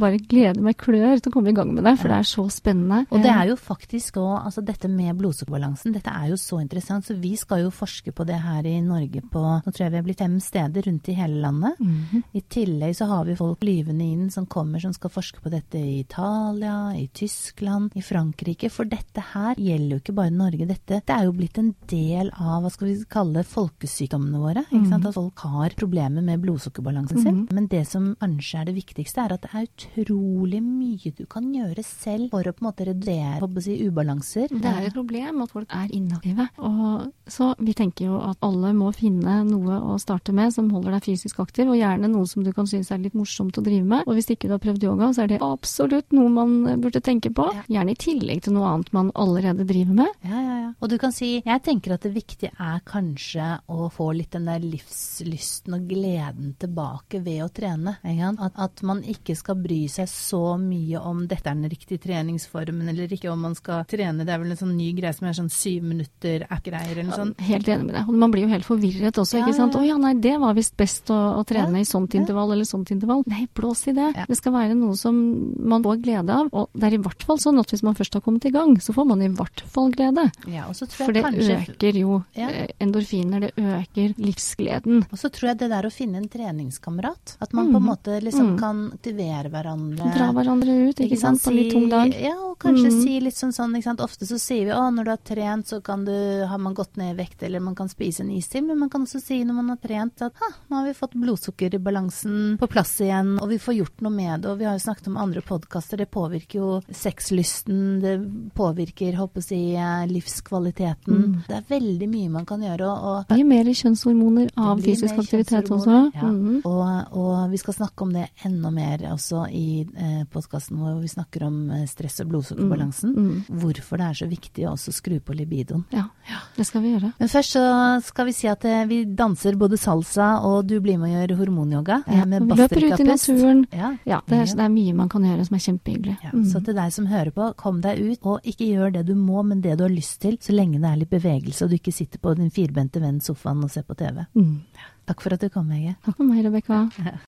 bare 0.05 0.17
gleder 0.19 0.61
meg 0.61 0.77
klør 0.77 1.19
til 1.21 1.31
å 1.31 1.33
komme 1.33 1.49
i 1.49 1.53
gang 1.57 1.73
med 1.73 1.83
det, 1.83 1.95
for 1.99 2.07
det 2.07 2.17
er 2.17 2.29
så 2.29 2.45
spennende. 2.51 3.05
Og 3.11 3.21
det 3.23 3.31
er 3.31 3.47
jo 3.47 3.55
faktisk 3.55 4.17
òg 4.21 4.45
altså 4.45 4.63
dette 4.65 4.87
med 4.89 5.17
blodsukkerbalansen, 5.17 5.93
dette 5.93 6.07
er 6.13 6.29
jo 6.29 6.35
så 6.35 6.61
interessant, 6.61 7.05
så 7.05 7.15
vi 7.19 7.35
skal 7.35 7.63
jo 7.65 7.69
forske 7.71 8.13
på 8.13 8.25
det 8.25 8.39
her 8.41 8.63
i 8.65 8.79
Norge 8.81 9.21
på 9.31 9.41
Nå 9.47 9.71
tror 9.73 9.85
jeg 9.87 9.91
vi 9.91 9.97
er 9.97 10.03
blitt 10.03 10.17
fem 10.19 10.39
steder 10.39 10.81
rundt 10.87 11.07
i 11.09 11.13
hele 11.13 11.41
landet. 11.41 11.79
Mhm. 11.79 12.23
I 12.35 12.41
tillegg 12.41 12.95
så 12.95 13.07
har 13.07 13.25
vi 13.25 13.35
folk 13.35 13.59
lyvende 13.63 14.01
inn 14.03 14.29
som 14.29 14.45
kommer 14.45 14.79
som 14.81 14.93
skal 14.93 15.09
forske 15.09 15.39
på 15.41 15.49
dette 15.49 15.75
i 15.77 15.99
Italia, 16.01 16.16
i 16.17 17.07
Tyskland, 17.13 17.91
i 17.95 18.01
Frankrike. 18.01 18.69
For 18.73 18.89
dette 18.89 19.23
her 19.33 19.55
gjelder 19.55 19.97
jo 19.97 20.01
ikke 20.01 20.17
bare 20.17 20.33
Norge. 20.33 20.67
Dette 20.67 21.01
det 21.07 21.13
er 21.13 21.27
jo 21.27 21.35
blitt 21.35 21.57
en 21.61 21.73
del 21.89 22.31
av 22.33 22.63
hva 22.63 22.71
skal 22.73 22.89
vi 22.89 22.95
kalle 23.11 23.43
folkesykdommene 23.47 24.41
våre. 24.41 24.63
Ikke 24.71 24.89
sant? 24.89 25.07
At 25.07 25.17
folk 25.17 25.43
har 25.45 25.75
problemer 25.77 26.25
med 26.25 26.41
blodsukkerbalansen 26.43 27.21
sin. 27.21 27.39
Men 27.53 27.69
det 27.71 27.85
som 27.89 28.09
kanskje 28.21 28.61
er 28.61 28.69
det 28.69 28.77
viktigste, 28.77 29.23
er 29.23 29.35
at 29.35 29.45
det 29.45 29.51
er 29.53 30.03
utrolig 30.03 30.61
mye 30.63 31.13
du 31.17 31.25
kan 31.29 31.47
gjøre 31.53 31.83
selv 31.85 32.31
for 32.33 32.47
å 32.47 32.53
på 32.55 32.63
en 32.63 32.69
måte 32.69 32.87
redusere 32.87 33.63
si, 33.63 33.77
ubalanser. 33.87 34.51
Det 34.51 34.69
er 34.69 34.81
jo 34.85 34.91
et 34.91 34.97
problem 34.97 35.41
at 35.45 35.53
folk 35.53 35.73
er 35.75 35.93
inaktive. 35.95 36.47
Og 36.57 37.07
så 37.31 37.51
vi 37.59 37.75
tenker 37.77 38.09
jo 38.09 38.19
at 38.23 38.41
alle 38.45 38.73
må 38.77 38.91
finne 38.95 39.39
noe 39.47 39.79
å 39.93 39.97
starte 40.01 40.35
med 40.35 40.53
som 40.55 40.69
holder 40.73 40.97
deg 40.97 41.07
fysisk 41.07 41.41
aktiv, 41.43 41.69
og 41.69 41.79
gjerne 41.79 42.11
noe 42.11 42.27
som 42.29 42.45
du 42.45 42.51
kan 42.55 42.67
synes 42.69 42.91
er 42.91 43.01
litt 43.03 43.17
morsomt 43.17 43.57
å 43.59 43.65
drive 43.65 43.85
med. 43.87 44.07
Og 44.07 44.17
hvis 44.17 44.31
ikke 44.33 44.49
du 44.49 44.55
har 44.55 44.63
prøvd 44.63 44.87
yoga, 44.87 45.11
så 45.13 45.25
er 45.25 45.33
det 45.33 45.41
absolutt 45.45 46.06
noe 46.15 46.29
man 46.31 46.81
burde 46.81 47.01
tenke 47.03 47.31
på. 47.35 47.47
Ja. 47.53 47.63
Gjerne 47.77 47.93
i 47.93 47.99
tillegg 47.99 48.43
til 48.45 48.55
noe 48.55 48.69
annet 48.71 48.91
man 48.95 49.11
allerede 49.15 49.65
driver 49.67 49.97
med. 50.03 50.13
Ja, 50.27 50.39
ja, 50.39 50.55
ja. 50.61 50.71
Og 50.79 50.91
du 50.91 50.97
kan 51.01 51.13
si, 51.15 51.37
jeg 51.45 51.63
tenker 51.65 51.95
at 51.95 52.05
det 52.05 52.13
viktige 52.15 52.51
er 52.53 52.81
kanskje 52.87 53.57
å 53.71 53.87
få 53.93 54.11
litt 54.15 54.35
den 54.35 54.47
der 54.49 54.63
livslysten 54.63 55.75
og 55.77 55.87
gleden 55.89 56.53
tilbake 56.59 57.21
ved 57.25 57.43
å 57.45 57.49
trene. 57.53 57.97
At, 58.03 58.57
at 58.59 58.83
man 58.87 59.01
ikke 59.07 59.35
skal 59.37 59.59
bry 59.59 59.83
seg 59.91 60.09
så 60.11 60.57
mye 60.61 61.01
om 61.01 61.25
dette 61.27 61.49
er 61.49 61.57
den 61.57 61.71
riktige 61.71 62.01
treningsformen 62.03 62.91
eller 62.91 63.11
ikke, 63.13 63.31
om 63.31 63.43
man 63.47 63.57
skal 63.57 63.85
trene. 63.89 64.25
Det 64.27 64.35
er 64.35 64.41
vel 64.43 64.53
en 64.53 64.61
sånn 64.61 64.75
ny 64.77 64.91
greie 64.97 65.15
som 65.15 65.27
er 65.29 65.37
sånn 65.37 65.51
syv 65.53 65.87
minutter 65.87 66.45
app-greier 66.47 66.93
eller 66.93 67.09
noe 67.09 67.21
sånt. 67.23 67.45
Helt 67.47 67.71
enig 67.73 67.89
med 67.89 67.97
deg. 67.97 68.13
Man 68.23 68.33
blir 68.33 68.47
jo 68.47 68.53
helt 68.53 68.67
forvirret 68.67 69.21
også, 69.21 69.41
ikke 69.41 69.57
sant. 69.57 69.77
Å 69.77 69.83
ja. 69.85 69.97
nei, 70.01 70.13
det 70.23 70.35
var 70.41 70.55
visst 70.57 70.77
best 70.79 71.11
å, 71.13 71.19
å 71.39 71.43
trene 71.47 71.81
i 71.81 71.87
sånt 71.87 72.15
intervall 72.17 72.53
eller 72.55 72.67
sånt 72.67 72.91
intervall. 72.93 73.25
Nei, 73.29 73.47
blås 73.57 73.85
i 73.91 73.95
det. 73.97 74.13
Det 74.27 74.37
skal 74.39 74.55
være 74.55 74.77
noe 74.77 74.95
som 74.99 75.17
man 75.57 75.83
får 75.85 75.96
glede 76.01 76.29
av. 76.33 76.49
Og 76.53 76.69
det 76.73 76.83
er 76.83 76.93
i 76.97 77.01
hvert 77.01 77.23
fall 77.23 77.37
sånn 77.37 77.59
at 77.59 77.67
hvis 77.71 77.83
man 77.83 77.95
først 77.95 78.13
har 78.13 78.21
kommet 78.21 78.45
i 78.45 78.51
gang, 78.51 78.75
så 78.79 78.93
får 78.93 79.07
man 79.07 79.21
i 79.21 79.27
hvert 79.29 79.61
fall 79.67 79.91
glede. 79.91 80.31
Ja, 80.47 80.67
og 80.67 80.75
så 80.75 80.87
tror 80.87 81.05
For 81.07 81.13
det 81.13 81.23
kanskje 81.23 81.57
øker 81.75 81.93
jo 81.99 82.23
Ja. 82.35 82.49
eh, 82.49 82.67
endorfiner, 82.79 83.39
det 83.41 83.53
øker 83.55 84.13
livsgleden. 84.17 85.03
Og 85.11 85.17
så 85.17 85.29
tror 85.31 85.49
jeg 85.51 85.57
det 85.59 85.69
der 85.69 85.83
å 85.83 85.91
finne 85.93 86.17
en 86.17 86.29
treningskamerat, 86.29 87.37
at 87.41 87.53
man 87.53 87.71
på 87.71 87.77
en 87.77 87.83
Mhm. 87.83 87.89
måte 87.89 88.21
liksom 88.21 88.47
Mm. 88.55 88.59
kan 88.59 88.91
aktivere 88.91 89.49
hverandre. 89.51 90.13
Dra 90.15 90.31
hverandre 90.33 90.89
ut, 90.89 90.95
ikke, 90.99 91.17
sant, 91.17 91.41
på 91.43 91.49
en 91.49 91.55
litt 91.55 91.71
tung 91.71 91.89
dag. 91.89 92.13
Ja, 92.19 92.33
og 92.37 92.59
kanskje 92.59 92.91
Mm. 92.91 93.03
si 93.03 93.19
litt 93.19 93.33
sånn 93.35 93.53
sånn, 93.53 93.75
ikke 93.75 93.83
sant. 93.83 93.99
Ofte 93.99 94.25
så 94.25 94.39
sier 94.39 94.65
vi 94.65 94.71
å, 94.71 94.93
når 94.93 95.03
du 95.05 95.09
har 95.11 95.17
trent 95.17 95.65
så 95.67 95.81
kan 95.83 96.05
du, 96.05 96.45
har 96.45 96.57
man 96.57 96.73
gått 96.73 96.97
ned 96.97 97.17
i 97.17 97.23
vekt, 97.23 97.43
eller 97.43 97.59
man 97.59 97.75
kan 97.75 97.87
spise 97.87 98.21
en 98.21 98.29
istid, 98.31 98.65
men 98.65 98.77
man 98.79 98.89
kan 98.89 99.01
også 99.05 99.21
si 99.21 99.43
når 99.43 99.53
man 99.55 99.69
har 99.69 99.77
trent 99.77 100.21
at 100.21 100.33
ha, 100.39 100.47
nå 100.69 100.75
har 100.77 100.85
vi 100.85 100.93
fått 100.93 101.13
blodsukker 101.13 101.73
i 101.73 101.77
balansen 101.77 102.57
på 102.57 102.67
plass 102.69 102.99
igjen, 103.01 103.39
og 103.41 103.49
vi 103.49 103.57
får 103.57 103.75
gjort 103.77 104.01
noe 104.01 104.11
med 104.11 104.41
det, 104.41 104.49
og 104.51 104.57
vi 104.59 104.65
har 104.65 104.77
jo 104.77 104.91
snakket 104.91 105.07
om 105.07 105.17
andre 105.17 105.41
podkaster, 105.41 105.86
det 105.95 106.09
påvirker 106.11 106.59
jo 106.59 106.81
sexlysten, 106.91 107.99
det 108.01 108.15
påvirker, 108.57 109.15
håper 109.15 109.41
jeg 109.41 109.47
si, 109.47 109.61
eh, 109.75 110.07
livskvaliteten. 110.09 111.21
Mm. 111.21 111.35
Det 111.47 111.55
er 111.55 111.67
veldig 111.69 112.09
mye 112.09 112.29
man 112.29 112.45
kan 112.45 112.61
gjøre, 112.61 112.87
og, 112.87 113.27
Det 113.27 113.37
blir 113.37 113.45
mer 113.45 113.71
kjønnshormoner 113.71 114.49
av 114.57 114.81
fysisk 114.81 115.17
aktivitet 115.17 115.71
også. 115.71 116.11
Ja. 116.15 116.31
Mhm. 116.31 116.61
Og, 116.65 117.13
og 117.17 117.51
vi 117.51 117.57
skal 117.57 117.73
snakke 117.73 118.01
om 118.01 118.13
det 118.13 118.27
enda 118.45 118.71
mer 118.71 118.97
også 119.13 119.45
i 119.51 119.81
eh, 119.85 120.23
podkasten 120.31 120.77
vår, 120.77 120.97
hvor 120.97 121.01
vi 121.01 121.13
snakker 121.13 121.47
om 121.47 121.71
eh, 121.71 121.85
stress 121.87 122.19
og 122.21 122.31
blodsukkerbalansen. 122.33 123.15
Mm. 123.15 123.59
Hvorfor 123.61 123.97
det 123.97 124.09
er 124.09 124.19
så 124.21 124.27
viktig 124.29 124.67
å 124.67 124.75
også 124.77 124.93
skru 124.95 125.17
på 125.23 125.35
libidoen. 125.37 125.83
Ja, 125.91 126.07
det 126.55 126.65
skal 126.67 126.83
vi 126.83 126.93
gjøre. 126.95 127.11
Men 127.17 127.31
først 127.31 127.55
så 127.57 127.65
skal 128.05 128.29
vi 128.29 128.35
si 128.35 128.49
at 128.51 128.65
eh, 128.67 128.85
vi 128.89 129.01
danser 129.17 129.57
både 129.59 129.79
salsa, 129.79 130.37
og 130.45 130.67
du 130.69 130.77
blir 130.83 130.99
med 131.01 131.11
og 131.11 131.15
gjør 131.15 131.35
hormonyoga 131.41 132.01
eh, 132.05 132.23
med 132.25 132.47
vi 132.47 132.57
løper 132.61 132.87
ut 132.87 133.03
i 133.03 133.07
naturen. 133.07 133.65
Ja. 133.71 133.93
Ja, 134.07 134.21
det 134.27 134.41
er, 134.41 134.49
det 134.59 134.65
er 134.65 134.73
mye 134.73 134.95
man 134.97 135.11
kan 135.11 135.25
gjøre 135.25 135.45
som 135.47 135.57
er 135.57 135.63
kjempehyggelig. 135.77 136.17
Ja, 136.23 136.31
Mm. 136.33 136.45
Så 136.51 136.63
til 136.65 136.75
deg 136.75 136.91
som 136.93 137.05
hører 137.07 137.31
på, 137.31 137.55
kom 137.57 137.81
deg 137.81 137.99
ut, 137.99 138.19
og 138.25 138.41
ikke 138.43 138.67
gjør 138.67 138.93
det 138.93 139.05
du 139.07 139.15
må, 139.15 139.43
men 139.45 139.61
det 139.61 139.77
du 139.77 139.83
har 139.83 139.89
lyst 139.93 140.19
til, 140.21 140.37
så 140.37 140.53
lenge 140.53 140.79
det 140.81 140.89
er 140.89 140.97
litt 140.97 141.09
bevegelse, 141.09 141.63
og 141.63 141.69
du 141.69 141.75
ikke 141.75 141.93
sitter 141.93 142.19
på 142.19 142.35
din 142.35 142.49
firbente 142.51 142.99
venn 143.01 143.19
sofaen 143.21 143.63
og 143.63 143.71
ser 143.71 143.83
på 143.83 143.95
TV. 143.95 144.25
Mm. 144.35 144.61
Takk 145.07 145.21
for 145.21 145.33
at 145.33 145.39
du 145.39 145.49
kom, 145.49 145.69
Hege. 145.71 145.95
Takk 146.03 146.17
for 146.17 146.23
meg, 146.25 146.43
Rebekka. 146.45 146.89